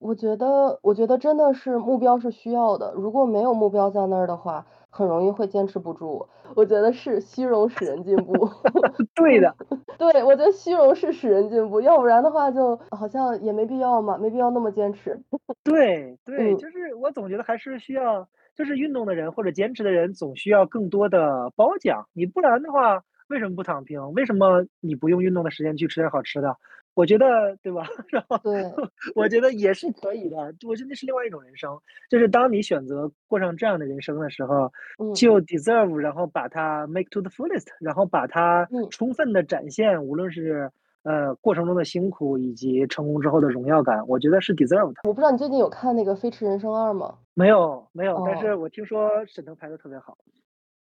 [0.00, 2.92] 我觉得，我觉得真的是目标是需要的。
[2.94, 6.26] 如果没有目标在那儿的话，很容易会坚持不住。
[6.56, 8.32] 我觉得是虚荣使人进步。
[9.14, 9.54] 对的，
[9.98, 15.18] 对，我觉得虚荣是使人进步，要不然的话，就好像也没必要嘛，没必要那么坚持。
[15.64, 18.26] 对对，就是我总觉得还是需要，
[18.56, 22.06] 就是运动的人或者坚持的人，总需要更多的褒奖。
[22.12, 24.12] 你不然的话，为什么不躺平？
[24.12, 26.56] 为什么你不用运动的时间去吃点好吃的？
[26.94, 27.86] 我觉得对吧？
[28.10, 28.62] 然后对，
[29.14, 30.36] 我觉得也是可以的。
[30.66, 31.78] 我觉得那是另外一种人生，
[32.10, 40.70] 就是当你选择过上这样的人生的时候，嗯就 deserve，然后把它 make to the fullest，然后把它嗯充分的展现，无论是
[41.04, 45.00] 呃过程中的辛苦以及成功之后的荣耀感，我觉得是 deserve 的。
[45.08, 47.14] 我不知道你最近有看那个《飞驰人生二》吗？
[47.34, 50.18] 没有没有，但哦是我听说沈腾拍的特别好。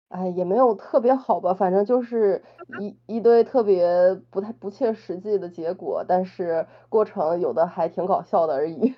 [0.09, 2.43] 哎，也没有特别好吧，反正就是
[2.79, 8.95] 一一堆特别不太不切实际的结果，但是过程有的还挺搞笑的而已。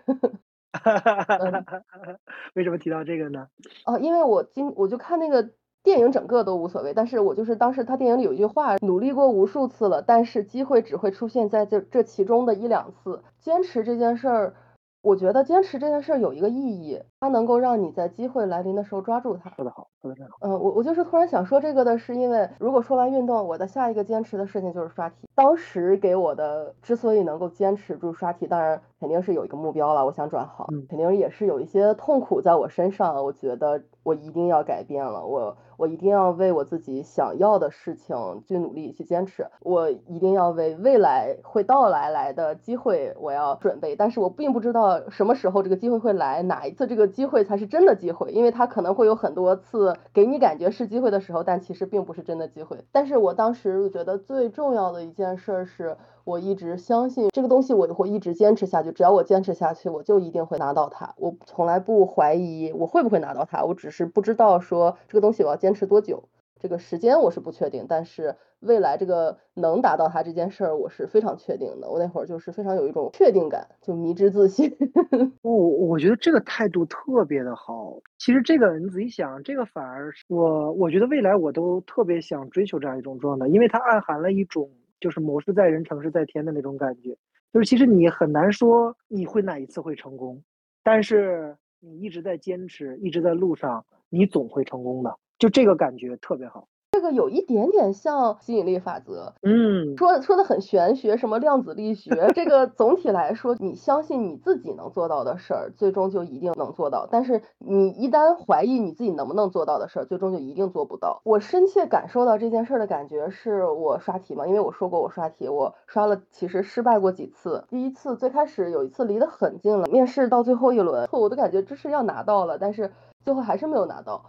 [2.56, 3.48] 为什么提到这个呢？
[3.86, 5.50] 哦，因为我今我就看那个
[5.84, 13.22] 电影整个都无所谓，但是我就是当时他电影里有一句话，努力过无数次了，但是机会只会出现在这这其中的一两次。
[13.40, 14.54] 坚持这件事儿，
[15.02, 19.50] 我觉得坚持这件事儿有一个意义，它能够让你在机会来临的时候抓住它。
[19.50, 20.38] 说得好，说得真好。
[20.42, 25.28] 嗯，我我就是突然想说这个的，是因为如果说完运动，我的下一个坚持的事情就是刷题。
[25.34, 52.78] 当时给我的之所以能够坚持住刷题，当然肯定是有一个目标了，我想转行，嗯肯定也是有一些痛苦在我身上，我觉得我一定要改变了，我我一定要为我自己想要的事情去努力去坚持，我一定要为未来会到来来的机会我要准备，但是我并不知道什么时候这个机会会来，哪一次这个机会才是真的机会，因为它可能会有很多次给你感觉是机会的时候，但其实并不是真的机会。
[52.92, 55.98] 但是我当时觉得最重要的一件事儿是。
[56.24, 58.92] 我一直相信这个东西，我就会一直坚持下去。
[58.92, 61.14] 只要我坚持下去，我就一定会拿到它。
[61.18, 66.24] 我从来不怀疑我会不会拿到它，我只是不知道说这个东西我要坚持多久。
[66.60, 71.90] 这个时间我是不确定，但是未来这个能达到它这件事儿，我是非常确定的。
[71.90, 74.78] 我那会儿就是非常有一种确定感，就迷之自信。
[75.42, 77.98] 我我觉得这个态度特别的好。
[78.20, 84.70] 其实这个你仔细想，这个反而是我我觉得未来我都特别想追求这样一种状态，因为它暗含了一种
[85.02, 87.18] 就是谋事在人，成事在天的那种感觉。
[87.52, 90.42] 就是其实你很难说你会哪一次会成功，
[90.84, 95.14] 但是你一直在坚持，一直在路上，你总会成功的。
[95.38, 96.70] 就这个感觉特别好。
[96.92, 102.30] 这个有一点点像吸引力法则，嗯，说说的很玄学，什么量子力学。
[102.36, 107.08] 这个总体来说，你相信你自己能做到的事儿，最终就一定能做到。
[107.10, 111.22] 但是你一旦怀疑你自己能不能做到的事儿，最终就一定做不到。
[111.24, 117.64] 我深切感受到这件事儿的感觉是我刷题嘛，因为我说过我刷题，我刷了，其实失败过几次。
[117.70, 122.92] 第一次最开始有一次离得很近了，面试到最后一轮，我都感觉这是要拿到了，但是
[123.24, 124.26] 最后还是没有拿到。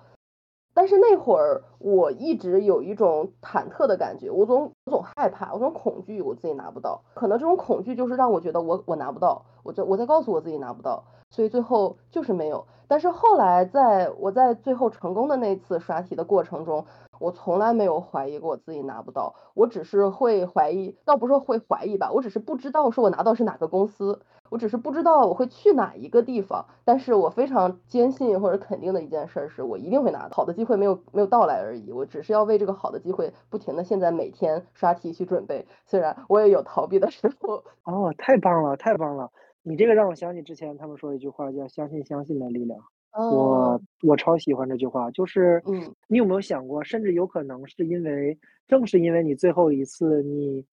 [0.74, 7.02] 但是那会儿我一直有一种忐忑的感觉，我总我总害怕，我总恐惧我自己拿不到。
[7.14, 12.64] 可能这种恐惧就是让我觉得我我拿不到，我就我在告诉我自己拿不到，所以最后就是没有。
[12.86, 16.84] 但是后来在我在最后成功的那次刷题的过程中，
[17.18, 24.20] 我从来没有怀疑过我自己拿不到，我只是会怀疑，倒不是会怀疑吧，我只是不知道说我拿到是哪个公司。
[24.50, 37.64] 我只是不知道我会去哪一个地方，但是我非常坚信或者肯定的一件事是我一定会拿到好的机会没有没有到来而已，我只是要为这个好的机会不停的现在每天刷题去准备，虽然我也有逃避的时候。
[37.84, 39.30] 哦，太棒了，太棒了！
[39.62, 42.78] 你这个让我想起之前他们说一句话，叫“相信相信的力量”。
[43.12, 50.64] 哦我我超喜欢这句话，就是嗯你有没有想过，甚至有可能是因为，正是因为你最后一次你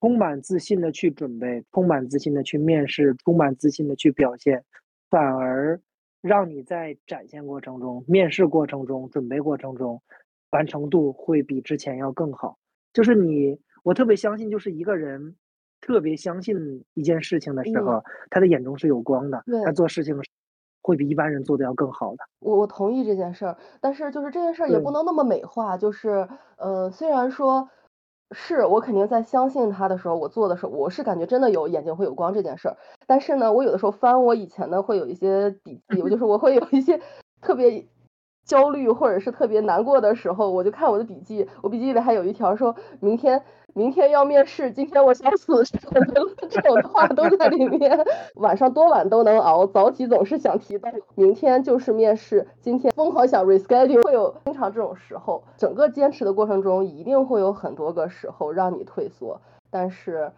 [0.00, 4.62] 充满自信的去准备，充满自信的去面试，充满自信的去表现，
[5.08, 5.80] 反而
[6.20, 10.02] 让你在展现过程中、面试过程中、准备过程中，
[10.50, 12.58] 完成度会比之前要更好。
[12.92, 15.36] 就是你，我特别相信，就是一个人
[15.86, 20.28] 特别相信一件事情的时候，嗯他的眼中是有光的，他做事情是
[20.82, 22.24] 会比一般人做的要更好的。
[22.40, 27.68] 我我同意这件事儿，但是就是这件事儿也不能那么美化，就是呃，虽然说
[28.32, 37.00] 是我肯定在相信他的时候，我做的时候，我是感觉真的有眼睛会有光这件事儿，但是呢，我有的时候翻我以前的会有一些笔记，我就是我会有一些
[37.40, 37.86] 特别
[38.44, 43.40] 焦虑或者是特别难过的时候，我就看我的笔记，我笔记里还有一条说明天。
[43.76, 47.98] 明天要面试，今天我想死，这种这种话都在里面。
[48.36, 55.44] 晚上多晚都能熬，早起总是想提到明天就是面试，今天疯狂想 reschedule，会有经常这种时候。
[55.58, 60.32] 整个坚持的过程中，一定会有很多个时候让你退缩，但是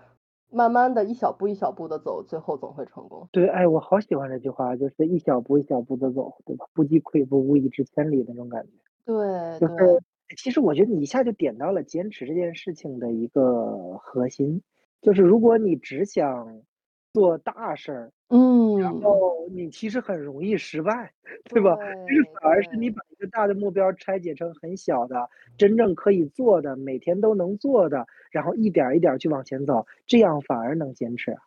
[0.51, 3.29] 慢慢的一小步一小步的走，最后总会成功。
[3.31, 6.67] 对，哎，我好喜欢这句话，就是一小步一小步的走，对吧？
[6.75, 8.71] 不积跬步，无以至千里的那种感觉。
[9.07, 9.17] 对
[9.61, 10.03] 对就是，
[10.37, 14.63] 其实我觉得你一下就点到了坚持这件事情的一个核心，
[15.01, 16.63] 就是如果你只想
[17.13, 18.79] 做大事儿，嗯。
[18.79, 21.13] 然后你其实很容易失败，
[21.45, 21.75] 对吧？
[22.07, 22.91] 其实对，反而是你。
[22.91, 31.41] 把一个大的目标拆解成很小的，真正可以做的，每天都能做的，然后一点儿一点儿去往前走，这样反而能坚持啊。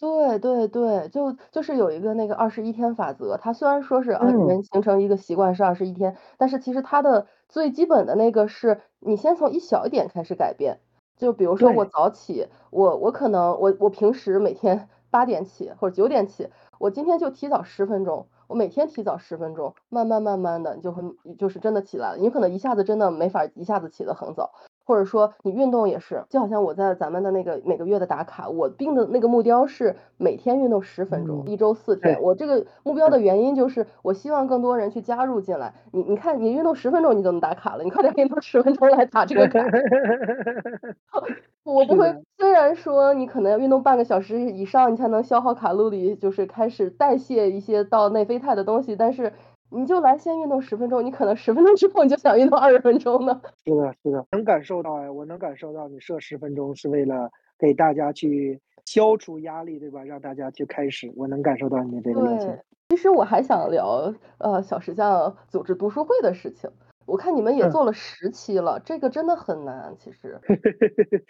[0.00, 4.38] 对对对，就就是有一个那个二十一天法则，它虽然说是，啊，嗯。
[4.44, 10.78] 人形成一个习惯是二十一天，但是其实它的最基本的那个是，你先从一小一点开始改变。
[11.16, 11.90] 就比如说我对。
[11.92, 21.02] 早起，我我可能我我平时每天 八点起或者九点起，我今天就提早10分钟，我每天提早10分钟，慢慢慢慢的你就会
[21.36, 24.52] 就是真的起来了，你可能一下子真的没法一下子起得很早。
[24.88, 31.96] 或者说你运动也是，就好像我在咱们的那个每个月的打卡，我定的那个目标是每天运动10分钟，嗯，1周四。
[31.96, 32.20] 天。
[32.22, 33.08] 我这个目标。
[33.08, 39.64] 的原因就是我希望更多人去加入进来，你你看你运动10分钟你就能打卡了，你快点运动10分钟来打这个卡。
[41.64, 42.14] 我不会。
[42.38, 49.32] 虽然说你可能要运动半个小时以上，你才能消耗卡路里，就是开始代谢一些到内啡肽的东西，但是
[49.70, 53.40] 你就来先运动10分钟，你可能10分钟之后你就想运动二十分钟呢。
[53.66, 60.02] 是的是的，能感受到哎，我能感受到你设10分钟是为了给大家去消除压力，对吧？
[60.04, 62.58] 让大家去开始，我能感受到你的这个。
[62.88, 66.70] 其实我还想聊，呃，小石匠组织读书会的事情，
[67.06, 67.68] 我看你们也嗯。
[67.68, 70.40] 做了10期了，这个真的很难，其实。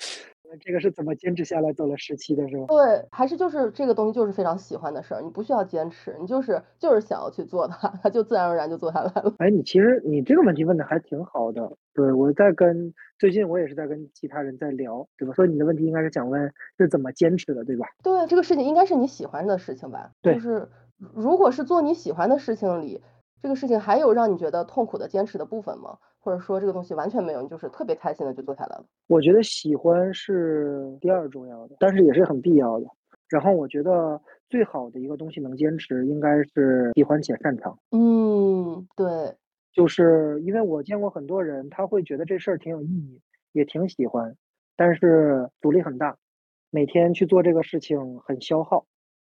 [0.51, 2.65] 那这个是怎么坚持下来做了10期的是吧？
[2.69, 9.35] 对，还是就是这个东西就是非常喜欢的事儿，你不需要坚持，你就是就是想要去做它，它就自然而然就做下来了。
[9.39, 11.71] 哎，你其实你这个问题问的还挺好的。
[11.95, 15.35] 对，我在跟最近我也是在跟其他人在聊，对吧？
[15.35, 17.87] 所以你的问题应该是想问是怎么坚持的，对吧？
[18.03, 20.11] 对，这个事情应该是你喜欢的事情吧。
[20.23, 20.41] 对就。
[20.41, 20.69] 是
[21.15, 23.01] 如果是做你喜欢的事情里，
[23.43, 25.97] 这个事情还有让你觉得痛苦的坚持的部分吗？
[26.21, 28.85] 或者说这个东西完全没有，你就是特别开心的就做下来了？
[29.07, 32.87] 我觉得喜欢是第二重要的，但是也是很必要的。
[33.29, 37.79] 然后我觉得最好的一个东西能坚持，应该是喜欢且擅长。
[37.93, 39.37] 嗯，对。
[39.73, 43.21] 就是因为我见过很多人，他会觉得这事儿挺有意义，
[43.53, 44.35] 也挺喜欢，
[44.77, 46.17] 但是阻力很大，
[46.71, 48.87] 每天去做这个事情很消耗，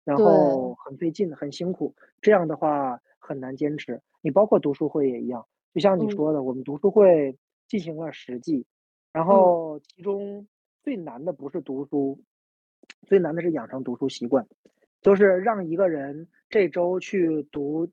[0.04, 0.74] 然后。
[0.84, 4.00] 很费劲、很辛苦，这样的话很难坚持。
[4.22, 6.08] 你包括读书会也一样，就像你嗯。
[6.08, 7.36] 说的，我们读书会
[7.68, 8.64] 进行了10季，
[9.12, 9.56] 然嗯。
[9.56, 10.46] 后其中
[10.82, 12.18] 最难的不是读书，
[13.06, 14.46] 最难的是养成读书习惯。
[15.02, 17.88] 就是让一个人这周去读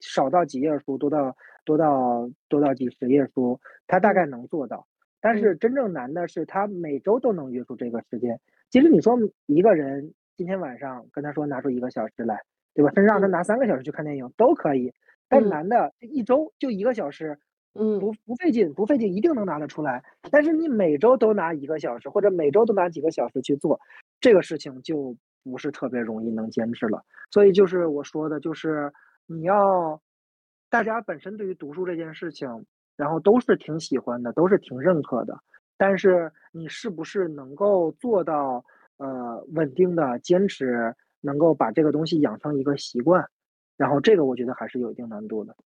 [0.00, 4.26] 少到几页书，多到多到多到几十页书，他大概嗯。
[4.26, 4.86] 能做到。
[5.20, 5.38] 但嗯。
[5.38, 8.38] 是真正难的是他每周都能约出这个时间。
[8.70, 12.40] 其实你说一个人今天晚上跟他说拿出一个小时来，
[12.74, 12.90] 对吧？
[12.94, 13.28] 甚至让他嗯。
[13.28, 14.92] 拿三个小时去看电影都可以，
[15.28, 15.48] 但嗯。
[15.48, 17.38] 难的一周就一个小时，
[17.74, 18.00] 嗯。
[18.00, 20.02] 不不费劲不费劲，一定能拿得出来。
[20.30, 23.78] 但是你每周都拿一个小时，或者每周都拿几个小时去做，
[24.20, 27.02] 这个事情就不是特别容易能坚持了。
[27.30, 28.92] 所以就是我说的，就是
[29.26, 30.00] 你要
[30.70, 32.48] 大家本身对于读书这件事情，
[32.96, 35.38] 然后都是挺喜欢的，都是挺认可的。
[35.76, 38.64] 但是你是不是能够做到，
[38.98, 43.26] 呃，稳定的坚持，能够把这个东西养成一个习惯，
[43.76, 45.56] 然后这个我觉得还是有一定难度的。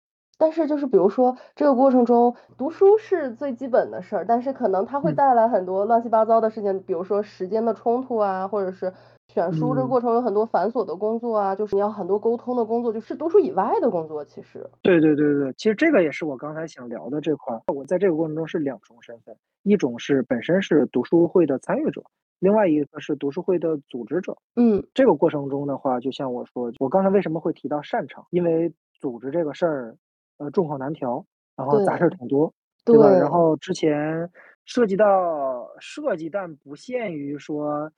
[0.40, 5.16] 但是就是比如说这个过程中，读书是最基本的事儿，但是可能它会嗯。
[5.16, 8.92] 带来很多乱七八糟的事情，比如说时间的冲突啊，或者是
[9.34, 9.88] 选书这个嗯。
[9.88, 14.64] 过程有很多繁琐的工作啊，就是你要很多沟通的工作，就是读书以外的工作其实。
[14.80, 17.60] 对对对对，其实这个也是我刚才想聊的这块儿。
[17.74, 22.00] 我在这个过程中是两重身份，一种是本身是读书会的参与者，
[22.40, 24.36] 另外一个是读书会的组织者。
[24.56, 24.84] 嗯。
[24.94, 29.96] 这个过程中的话，就像我说，我刚才为什么会提到擅长，因为组织这个事儿，
[30.38, 31.24] 呃，众口难调，
[31.56, 32.10] 然后杂事儿。
[32.10, 32.52] 挺多，
[32.84, 33.08] 对吧？
[33.10, 33.28] 然。
[33.30, 34.30] 后之前
[34.64, 37.90] 涉及到设计，但不限于说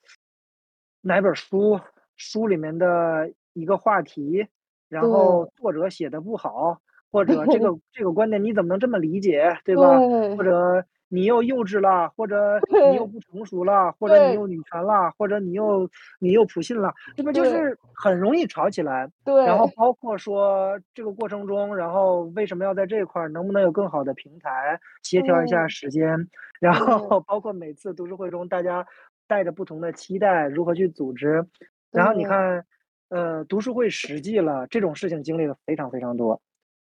[1.03, 1.79] 哪本儿书，
[2.16, 4.46] 书里面的一个话题，
[4.88, 5.46] 然后。
[5.57, 6.79] 作者写的不好，
[7.11, 10.03] 或者这 个这个观点你怎么能这么理解，对吧？
[10.37, 10.42] 或。
[10.44, 12.58] 者你又幼稚了，或者
[12.90, 13.06] 你又。
[13.06, 14.34] 不成熟了，或者你。
[14.34, 15.88] 又女权了，或者你又
[16.20, 17.44] 你又普信了，这不就。
[17.44, 19.08] 是很容易吵起来。
[19.24, 19.66] 对然后。
[19.76, 25.66] 包括说这个过程中，然后为什么要在这块儿，能不能有更好的平台，协调一下。
[25.68, 26.28] 时间。
[26.60, 26.72] 然。
[26.74, 28.86] 后包括每次读书会中，大家
[29.26, 31.44] 带着不同的期待，如何去组织。
[31.90, 32.24] 然后你。
[32.24, 32.64] 看，
[33.08, 36.40] 呃，读书会实际了，这种事情经历了非常非常多。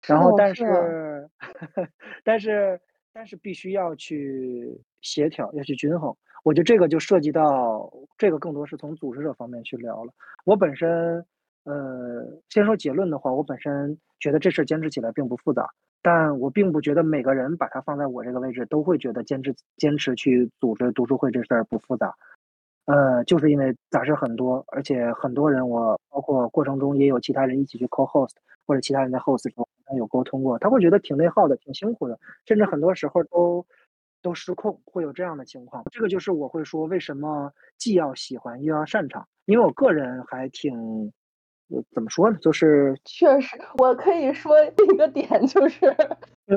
[0.06, 1.28] 然后但是
[2.24, 2.80] 但是
[3.16, 6.14] 但是必须要去协调，要去均衡。
[6.44, 10.12] 我觉得这个就涉及到这个更多是从组织者方面去聊了。
[10.44, 11.24] 我本身
[11.64, 15.66] 呃，先说结论的话，我本身觉得这事儿坚持起来并不复杂，
[16.02, 22.14] 但我并不觉得每个人把它放在我这个位置，都会觉得坚持坚持去组织读书会这事儿不复杂。
[22.84, 28.34] 呃，就是因为杂事很多，而且很多人，我包括过程中也有其他人一起去 co host，
[28.66, 33.64] 或者其他人在 host 时候有沟通过，他会觉得挺内耗的，挺辛苦的，甚至很多时候都
[34.22, 35.84] 都失控，会有这样的情况。
[35.92, 39.26] 这个就是我会说，为什么既要喜欢又要擅长？
[39.44, 41.12] 因为我个人还挺，
[41.92, 42.38] 怎么说呢？
[42.40, 45.86] 就是确实，我可以说一个点就是，
[46.46, 46.56] 呃，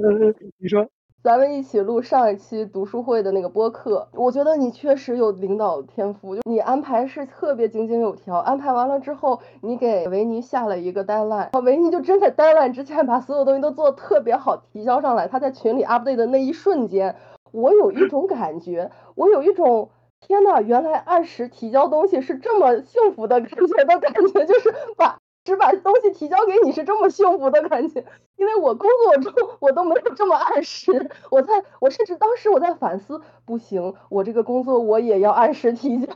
[0.57, 0.89] 你说。
[1.22, 8.38] 咱们一起录上一期读书会的那个播客，我觉得你确实有领导天赋，你安排是特别井井有条。
[8.38, 15.28] 安排完了之后，你给维尼下了一个 deadline，维尼就真在 deadline 之前把所有东西都做的特别好，提交上来。
[15.28, 17.17] 他在群里 update 的那一瞬间，
[17.51, 19.89] 我有一种感觉，我有一种
[20.22, 25.18] 天呐，原来按时提交东西是这么幸福的感觉的感觉，就是把。
[25.50, 31.10] 只把东西提交给你是这么幸福的感觉，因为我工作中我都没有这么按时。
[31.32, 36.14] 我在我甚至当时我在反思，不行，我这个工作我也要按时提交。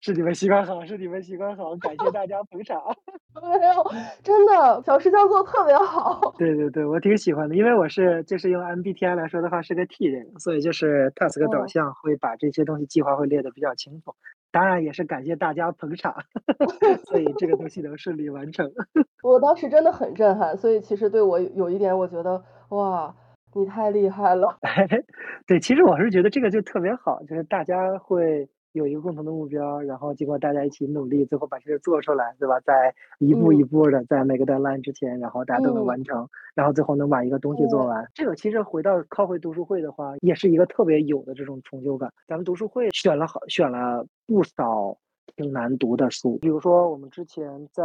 [0.00, 2.80] 是你们习惯好，是你们习惯好，感谢大家捧场。
[3.42, 3.84] 没有，
[4.22, 6.34] 真的小石匠做的特别好。
[6.38, 14.14] 对对对，我挺喜欢的，因为我是就是用 MBTI 来说的话是个 T 人，所以就是 task 导向会把这些东西计划会列的比较清楚。
[14.54, 16.14] 当然也是感谢大家捧场，
[17.10, 18.70] 所以这个东西能顺利完成。
[19.24, 23.12] 我当时真的很震撼，所以其实对我有一点，我觉得哇，
[23.52, 24.56] 你太厉害了。
[25.44, 28.48] 对，其实我是觉得这个就特别好，就是大家会。
[28.74, 32.58] 有一个共同的目标，然后经过大家一起努力，最后把这个做出来，对吧？
[32.58, 38.04] 在一步一步的，在每个 deadline 之前，然后大家都能完成，然后最后能把一个东西做完。
[38.12, 42.12] 这个其实回到靠回读书会的话，也是一个特别有的这种成就感。
[42.26, 44.98] 咱们读书会选了好选了不少
[45.36, 47.82] 挺难读的书，比如说我们之前在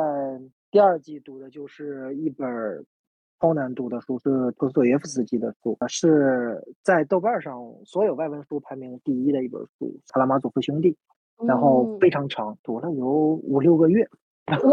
[0.72, 2.84] 第二季读的就是一本。
[3.40, 10.98] 超难读的书是托斯托耶夫斯基的书，是在豆瓣上所有外文书排名第一的一本书《卡拉马佐夫兄弟》，
[11.48, 14.08] 然后非常长，读了有五六个月，
[14.46, 14.70] 然后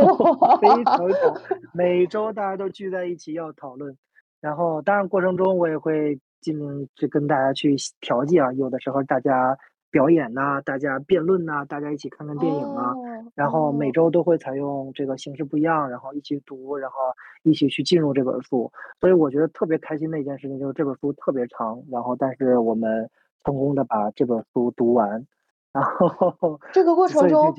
[0.59, 1.35] 非常长，
[1.73, 3.97] 每周大家都聚在一起要讨论，
[4.41, 9.57] 然后当然过程中我也会尽量去跟大家去调剂啊，有的时候大家。
[9.97, 12.93] 表演呐，大家辩论呐，大家一起看看电影啊，
[13.35, 16.97] 然后每周都会采用这个形式不一样，然后一起读，然后
[17.45, 18.71] 一起去进入这本书。
[19.01, 23.09] 所以我觉得特别开心的一件事情就是这本书特别长，然后但是我们
[23.43, 25.27] 成功的把这本书读完。
[25.73, 27.55] 然后这个过程中，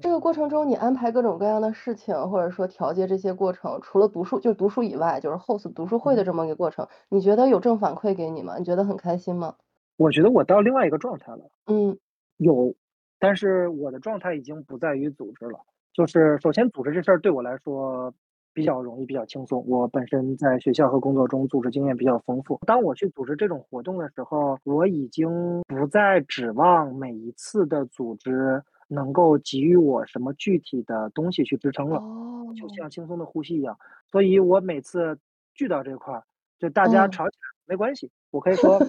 [0.00, 8.58] 这个过程中你安排各种各样的事情，或者说调节这些过程，除了读书就是读书以外，就是 host 读书会的这么一个过程，你觉得有正反馈给你吗？
[8.58, 9.56] 你觉得很开心吗？
[9.96, 11.96] 我觉得我到另外一个状态了，嗯，
[12.38, 12.74] 有，
[13.18, 15.58] 但是我的状态已经不在于组织了。
[15.92, 18.12] 就是首先组织这事儿对我来说
[18.52, 19.64] 比较容易，比较轻松。
[19.68, 22.58] 我本身在学校和工作中组织经验比较丰富。
[22.66, 32.00] 当我去组织这种活动的时候，我已经不再指望每一次的组织能够给予我什么具体的东西去支撑了，
[32.56, 33.78] 就像轻松的呼吸一样。
[34.10, 35.16] 所以我每次
[35.54, 36.24] 聚到这块儿，
[36.58, 38.10] 就大家吵起来没关系。
[38.32, 38.80] 我可以说，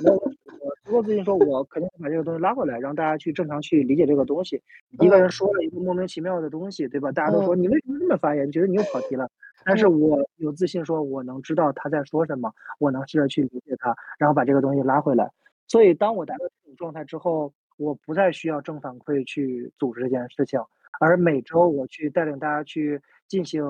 [0.85, 4.61] 足够自信，说我肯定会把这个东西拉回来，让大家去正常去理解这个东西。
[4.99, 7.11] 一个人说了一个莫名其妙的东西，对吧？
[7.11, 8.51] 大家都说你为什么这么发言？
[8.51, 9.27] 觉得你又跑题了。
[9.65, 15.27] 但是我有自信，说我能知道他在说什么，我能试着去理解他，然后把这个东西拉回来。
[15.67, 20.59] 所以，当我达到这种状态之后，我不再需要正反馈去组织这件事情，
[20.99, 23.63] 而每周我去带领大家去进行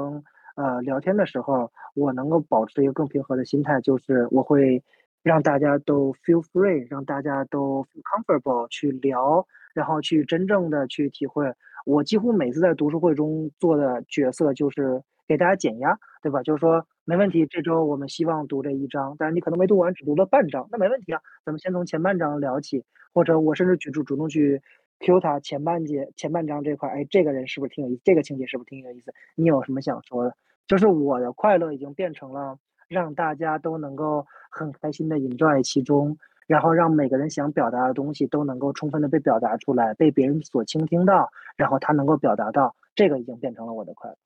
[0.58, 4.84] 呃聊天的时候，我能够保持一个更平和的心态，就是我会。
[5.26, 11.52] 让大家都 feel free，让大家都 feel comfortable 去聊，然后去真正的去体会。
[11.84, 16.44] 我几乎每次在读书会中做的角色就是给大家减压，对吧？
[16.44, 21.20] 就是说没问题，这周我们希望读这一章，但是你可能没读完，只读了半章，那没问题啊。
[21.44, 24.62] 咱们先从前半章聊起，或者我甚至举出主动去
[25.00, 28.02] Q 他前半节、前半章这块，哎，这个人是不是挺有意思？
[28.04, 29.12] 这个情节是不是挺有意思？
[29.34, 30.36] 你有什么想说的？
[30.68, 32.60] 就是我的快乐已经变成了。
[32.88, 36.18] 让大家都能够很开心的 enjoy 其中，
[36.48, 44.18] 然后让每个人想表达的东西都能够充分的被表达出来，被别人所倾听到，然后他能够表达到，这个已经变成了我的快乐。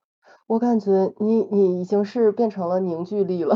[0.47, 3.55] 我感觉你你已经是变成了凝聚力了。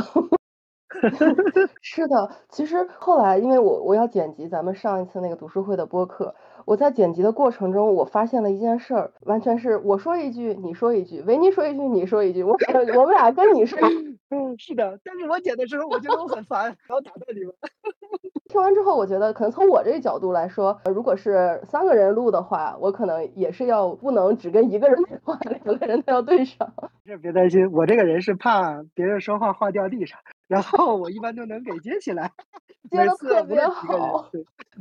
[1.82, 6.36] 是的，其实后来因为我我要剪辑咱们上一次那个读书会的播客。
[6.66, 12.58] 我在剪辑的过程中，我发现了一件事儿，完全是我说一句，你说一句，维尼说一句，你说一句，我
[12.98, 13.78] 我们俩跟你说，
[14.32, 14.98] 嗯，是的。
[15.04, 17.54] 但是我剪的时候，我觉得我很烦，然后打断你们。
[18.48, 26.72] 听完之后，我觉得可能从我这个角度来说，如果是三个人录的话，我可能也是要不能只跟一个人对话，两个人都要对上。
[27.04, 30.18] 这别担心，我这个人是怕别人说话话掉地上。
[30.54, 32.32] 然后我一般都能给接起来，
[32.92, 34.30] 接的特别好，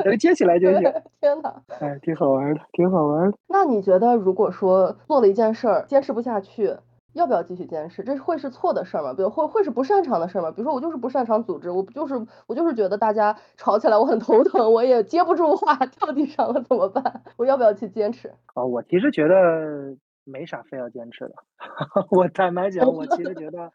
[0.05, 0.93] 能接起来就行。
[1.21, 3.37] 天哪，哎，挺好玩的，挺好玩的。
[3.49, 6.77] 那你觉得，如果说做了一件事儿坚持不下去？
[7.15, 8.03] 要不要继续坚持？
[8.03, 9.13] 这会是错的事儿吗？
[9.13, 10.51] 比如会会是不擅长的事儿吗？
[10.51, 12.15] 比如说我就是不擅长组织，我不就是
[12.47, 17.23] 我就是觉得大家吵起来我很头疼，我也接不住话，掉地上了怎么办？
[17.37, 18.29] 我要不要去坚持？
[18.55, 19.95] 啊，我其实觉得
[20.25, 21.35] 没啥非要坚持的。
[22.11, 23.71] 我坦白讲，我其实觉得，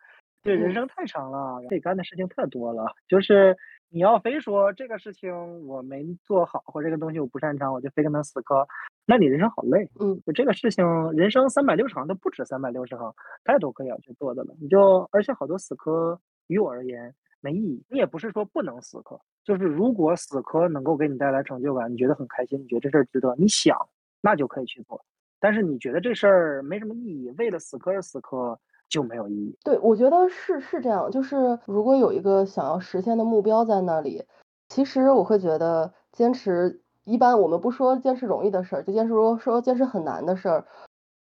[0.48, 3.56] 对人生太长了，可以干的事情太多了，就是。
[3.90, 5.32] 你要非说这个事情
[5.66, 8.68] 我没做好，或这个东西我不擅长，我就非跟他死磕，
[9.06, 9.90] 那你人生好累。
[10.02, 14.54] 嗯，就这个事情，人生三百六十行都不止三百六十行，太多可以要去做的了。
[14.60, 17.82] 你就而且好多死磕，于我而言没意义。
[17.90, 23.74] 你也不是说不能死磕，就是如果死磕能够给你带来成就感，你觉得很开心，你觉得这事儿值得，你想
[24.20, 25.02] 那就可以去做。
[25.40, 28.60] 但是你觉得这事儿没什么意义，为了死磕而死磕。
[28.90, 29.56] 就没有意义。
[29.64, 34.26] 对，我觉得是是这样，就是如果有一个想要实现的目标在那里，
[34.70, 40.66] 其实我会觉得坚持，一般我们不说坚持容易的事儿，就坚持说说坚持很难的事儿，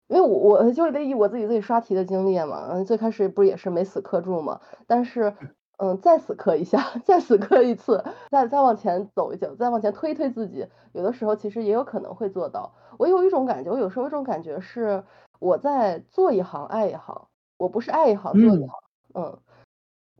[0.07, 5.35] 因为我我就得以我自己自己刷题的经历嘛，嗯，最开始不也是没死磕住嘛，但是
[5.77, 12.73] 嗯，再死磕一下， 再死磕一次，再再往前走一走，再往前推一推自己，有的时候其实也有可能会做到。
[12.97, 15.03] 我有一种感觉，我有时候有一种感觉是
[15.39, 17.27] 我在做一行爱一行。
[17.57, 18.69] 我不是爱一行做一行，
[19.13, 19.37] 嗯，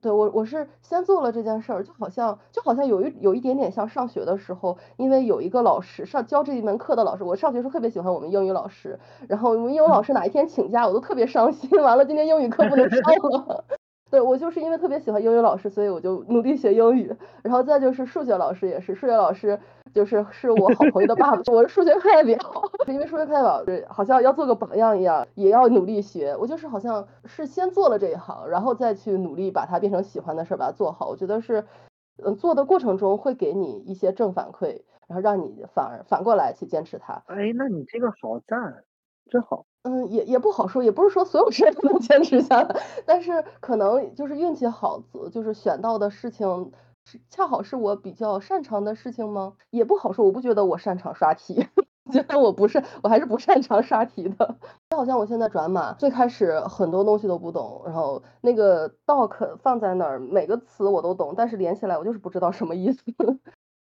[0.02, 13.66] 对我我是先做了这件事儿，就好像就好像有一有一点点像上学的时候，因为有一个老师上教这一门课的老师，我上学时候特别喜欢我们英语老师，然后我们英语老师哪一天请假，我都特别伤心，完了今天英语课不能上了。
[14.12, 17.14] 对我就是因为特别喜欢英语老师，所以我就努力学英语。
[17.42, 19.60] 然后再就是数学老师也是，数学老师
[19.94, 22.38] 就是是我好朋友的爸爸，我是数学课代表，
[22.88, 26.36] 因为数学课代表好像要做个榜样一样，也要努力学。
[26.38, 31.08] 我就是好像是先做了这一行，然后再去努力把它变成喜欢的事儿，把它做好。
[31.10, 31.66] 我觉得是，
[32.24, 37.24] 嗯，做的过程中会给你一些正反馈，然后让你反而反过来去坚持它。
[37.28, 38.84] 哎，那你这个好赞，
[39.30, 39.66] 真好。
[39.84, 46.72] 嗯，也也不好说，也不是说所有事都能坚持下来，但是可能就是运气好，就是选到的事情
[47.06, 49.54] 是恰好是我比较擅长的事情吗？
[49.70, 51.68] 也不好说，我不觉得我擅长刷题，
[52.12, 54.58] 觉得我不是，我还是不擅长刷题的。
[54.90, 63.02] 就好像我现在转码，最开始很多东西都不懂，然后那个 doc 放在那儿，每个词我都懂，但是连起来我就是不知道什么意思。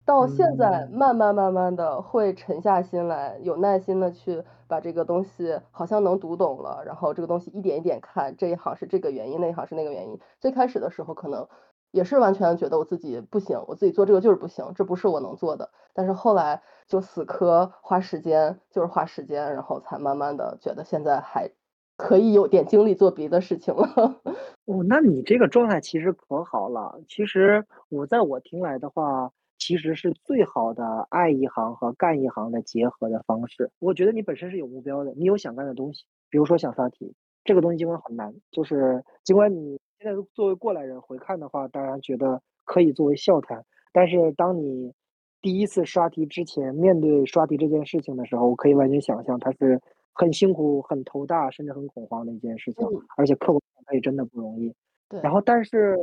[0.06, 10.18] 到现在，慢慢慢慢的会沉下心来，有耐心的去把这个东西好像能读懂了，然后这个东西一点一点看，这一行是这个原因，那一行是那个原因。
[10.40, 11.46] 最开始的时候可能
[11.90, 15.70] 也是完全觉得我自己不行，我自己做这个就是不行，这不是我能做的。
[15.94, 21.50] 但是后来就死磕，花时间就是花时间，然后才慢慢的觉得现在还
[21.96, 24.20] 可以有点精力做别的事情了。
[24.66, 27.00] 哦，那你这个状态其实可好了。
[27.08, 29.30] 其实我在我听来的话。
[29.58, 33.70] 其实是最好的爱一行和干一行的结合的方式。
[33.78, 43.64] 我觉得你本身是有目标的，你有想干的东西，比如说想刷题，这个东西尽管很难，就是尽管你现在作为过来人回看的话，当然觉得可以作为笑谈。
[43.92, 44.92] 但是当你
[45.40, 49.80] 第一次刷题之前，面对刷题这件事情的时候，我可以完全想象它是
[50.12, 52.86] 很辛苦、很头大，甚至很恐慌的一件事情，
[53.16, 54.74] 而且客观它也真的不容易。
[55.08, 55.20] 对。
[55.20, 55.96] 然后，但是。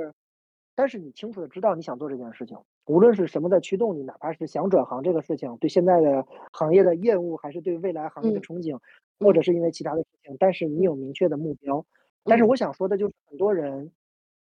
[0.76, 8.76] 但是你清楚的知道你想做这件事情，无论是什么在驱动你，哪怕是想转行这个事情，对现在的行业的厌恶，还是对未来行业的憧憬，
[9.20, 11.86] 或者是因为其他的事情，但是你有明确的目标。
[12.24, 13.92] 但是我想说的就是，很多人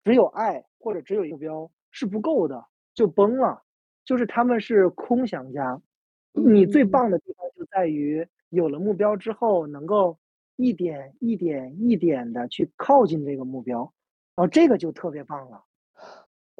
[0.03, 3.61] 只有爱或者只有目标是不够的，就崩了，
[4.05, 5.81] 就是他们是空想家。
[6.33, 10.17] 你最棒的地方就在于有了目标之后，能够
[10.55, 13.79] 一点一点一点的去靠近这个目标，
[14.35, 15.63] 然后这个就特别棒了。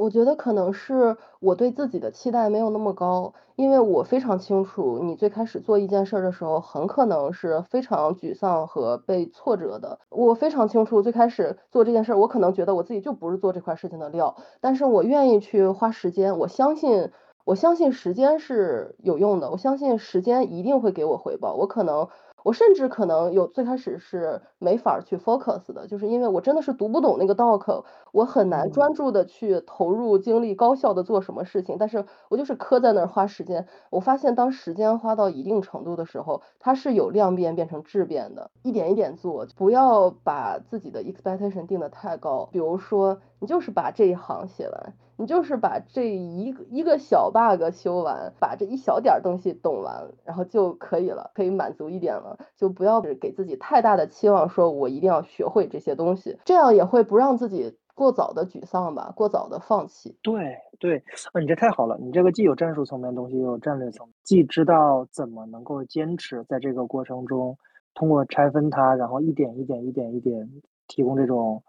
[0.01, 9.99] 我觉得可能是我对自己的期待没有那么高，因为我非常清楚，你最开始做一件事的时候，很可能是非常沮丧和被挫折的。
[10.09, 17.11] 我非常清楚，最开始做这件事，我可能觉得我自己就不是做这块事情的料，但是我愿意去花时间，我相信，
[17.45, 21.53] 我相信时间是有用的，我相信时间一定会给我回报。
[21.53, 22.07] 我可能。
[22.43, 31.77] 我甚至可能有最开始是没法去 focus 的，就是因为我真的是读不懂那个 doc，我很难专注的去投入精力，高效的做什么事情。
[31.79, 33.67] 但是我就是磕在那儿花时间。
[33.89, 38.49] 我发现当时间花到一定程度的时候，它是有量变变成质变的。
[38.63, 42.49] 一点一点做，不要把自己的 expectation 定的太高。
[42.51, 44.93] 比如说，你就是把这一行写完。
[45.17, 52.39] 你就是把这一个一个小 bug 修完，把这一小点东西懂完，然后就可以了，可以满足一点了。
[52.55, 57.77] 就不要给自己太大的期望，说我一定要学会这些东西，这样也会不让自己。
[57.93, 60.17] 过早的沮丧吧，过早的放弃。
[60.23, 60.97] 对对，
[61.33, 67.55] 啊，你这太好了，你这个既有战术层面的东西，又有战略层，既知道怎么能够坚持在这个过程中，
[67.93, 70.49] 通过拆分它，然后一点一点一点一点
[70.87, 71.61] 提供这种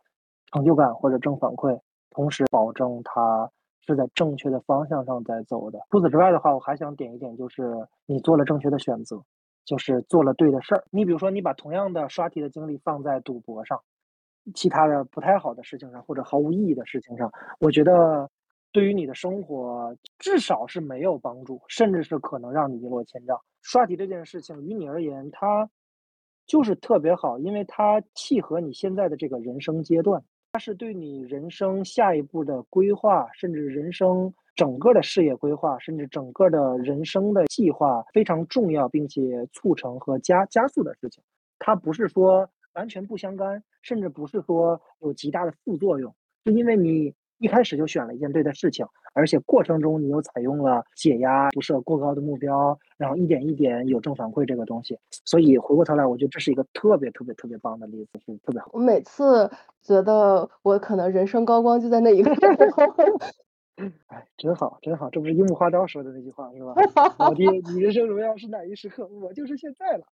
[0.53, 1.80] 成就感或者正反馈，
[2.11, 3.50] 同时保证它
[3.80, 5.80] 是在正确的方向上在走的。
[5.90, 9.22] 除此之外的话，我还想点一点，就是你做了正确的选择，
[9.64, 10.84] 就是做了对的事儿。
[10.90, 13.80] 你比如说，你把同样的刷题的精力放在赌博上。
[14.55, 17.30] 其他的不太好的事情上，或者毫无意义的事情上，
[17.61, 18.28] 我觉得
[18.72, 23.38] 对于你的生活至少是没有帮助，甚至是可能让你一落千丈。
[23.61, 25.70] 刷题这件事情于你而言，它
[26.44, 30.20] 就是特别好，因为它契合你现在的这个人生阶段，
[30.53, 41.22] 它是对你人生下一步的规划，甚至人生整个的事业规划，甚至整个的人生的计划非常重要，并且促成和加加速的事情。
[41.59, 42.48] 它不是说。
[42.74, 46.14] 完全不相干，甚至不是说有极大的副作用，
[46.46, 47.12] 是因为你
[47.43, 54.97] 一开始就选了一件对的事情，而且过程中你又采用了解压，不设过高的目标，然后一点一点有正反馈这个东西。
[55.24, 58.70] 所以回过头来，我觉得这是一个特别特别特别棒的例子，是特别好。
[58.72, 59.51] 我每次
[59.82, 62.32] 觉得我可能人生高光就在那一刻。
[64.07, 66.74] 哎，真好，真好，这不是樱木花道说的那句话是吧？
[67.18, 69.05] 老爹，你人生荣耀是哪一时刻？
[69.20, 70.05] 我就是现在了。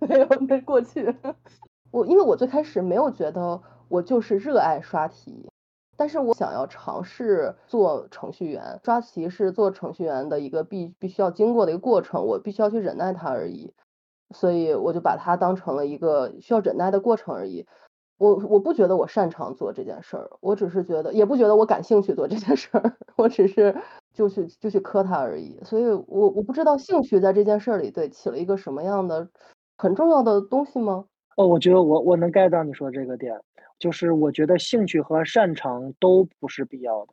[0.06, 1.14] 没有，没过去。
[1.90, 5.48] 我因为我最开始没有觉得我就是热爱刷题，
[5.96, 8.80] 但是我想要尝试做程序员。
[8.84, 13.72] 刷题是做程序员的一个必必须要经过的一个过程，我必须要去忍耐它而已。
[14.34, 17.66] 所以我就把它当成了一个需要忍耐的过程而已。
[18.18, 23.76] 我我不觉得我擅长做这件事儿，我只是觉得，也不觉得我感兴趣做这件事儿， 我只是
[24.12, 25.58] 就去就去磕它而已。
[25.64, 29.28] 所以，我我不知道兴趣在这件事儿里对起了一个什么样的
[29.76, 31.06] 很重要的东西吗？
[31.36, 33.34] 哦，我觉得我我能 get 到你说这个点，
[33.78, 37.12] 就是我觉得兴趣和擅长都不是必要的。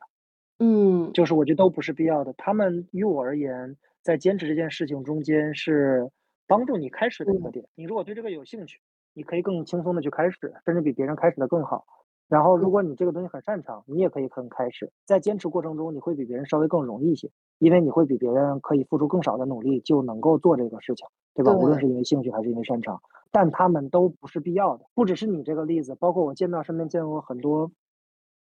[0.59, 6.09] 嗯，就是我觉得都不是必要的，他们于我而言，在坚持这件事情中间是
[6.47, 7.65] 帮助你开始的一个点。
[7.75, 8.79] 你如果对这个有兴趣。
[9.13, 11.85] 你可以更轻松的去开始，甚至比别人开始的更好。
[12.31, 14.89] 然后，如果你这个东西很擅长，你也可以很开始。
[15.03, 17.29] 在坚持过程中，你会比别人稍微更容易一些，
[17.59, 21.05] 因为你会比别人可以付出更少的努力就能够做这个事情，
[21.35, 21.51] 对吧？
[21.53, 23.01] 无论是因为兴趣还是因为擅长，
[23.31, 24.85] 但他们都不是必要的。
[24.95, 27.69] 不只是你这个例子，包括我见到身边见过很多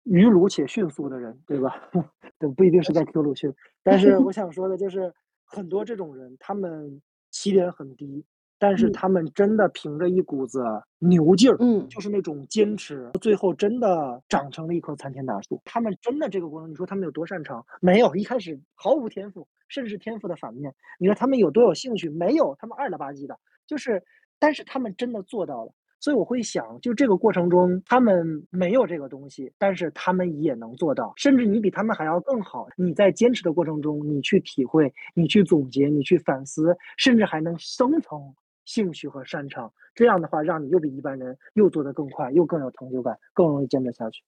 [0.02, 1.88] 愚鲁且迅速的人，对吧？
[2.40, 3.54] 对，不一定是在 Q 鲁迅，
[3.84, 5.14] 但是我想说的就是，
[5.44, 7.00] 很多这种人，他们
[7.30, 8.24] 起点很低。
[8.58, 10.62] 但是他们真的凭着一股子
[10.98, 15.60] 牛劲儿，嗯，就是那种坚持，最后真的长成了一棵参天大树。
[15.64, 17.64] 他们真的这个过程，你说他们有多擅长？
[17.80, 20.74] 没有，一开始毫无天赋，甚至是天赋的反面。
[20.98, 22.08] 你说他们有多有兴趣？
[22.10, 23.38] 没有，他们二了吧唧的。
[23.66, 24.02] 就是，
[24.38, 25.72] 但是他们真的做到了。
[26.00, 32.68] 所以我会想，就这个过程中，他们没有这个东西，但是他们也能做到，甚至你比他们还要更好。
[32.76, 38.32] 你在坚持的过程中，你去体会，你去总结，你去反思，甚至还能生成。
[38.68, 44.22] 兴趣和擅长，这样的话，让你又比一般人又做得更快，又更有成就感，更容易坚持下去。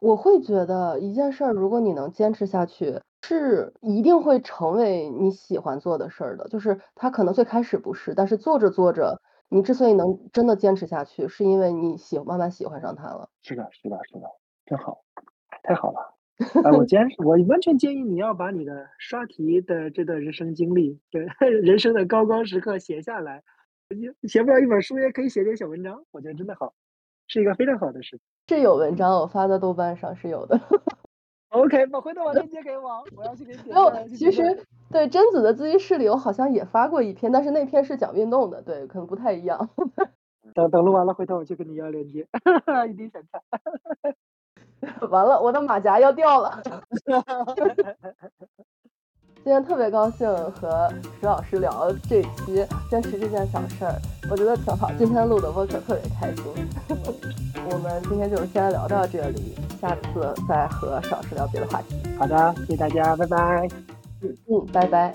[0.00, 6.46] 我会觉得一件事儿，如果你能坚持下去，是一定会成为你喜欢做的事儿的。
[6.48, 13.28] 就是它可能最开始不是，但是做着做着，你之所以能真的坚持下去，是因为你喜慢慢喜欢上他了。
[13.42, 14.26] 是的，是的，是的，
[14.66, 15.04] 真好，
[15.64, 16.13] 太好了。
[16.64, 21.26] 啊，我 坚我完全建议你要把你的刷题的这段人生经历，对
[21.62, 23.42] 人生的高光时刻写下来。
[23.88, 26.72] 你写不了一本书，也可以写点小文章，我觉得真的好，
[27.28, 28.18] 是一个非常好的事。
[28.48, 30.58] 是有文章，我发在豆瓣上是有的。
[31.50, 33.76] OK，把回头把链接给我，我要去给点。
[33.76, 34.42] 哦，其实
[34.90, 39.68] 对贞子的自习室里，我好像也发过一篇，但是那篇是讲运动的，对，可能不太一样。
[40.54, 42.26] 等等录完了，回头我去跟你要链接，
[42.90, 43.40] 一定想看。
[45.10, 46.62] 完了，我的马甲要掉了。
[49.44, 50.88] 今天特别高兴和
[51.20, 53.94] 石老师聊这期坚持这件小事儿，
[54.30, 54.90] 我觉得挺好。
[54.96, 56.44] 今天录的播客特别开心。
[57.70, 61.94] 我们今天就先聊到这里，下次再和石老师聊别的话题。
[62.18, 63.68] 好的，谢谢大家，拜拜。
[64.22, 65.12] 嗯嗯，拜拜。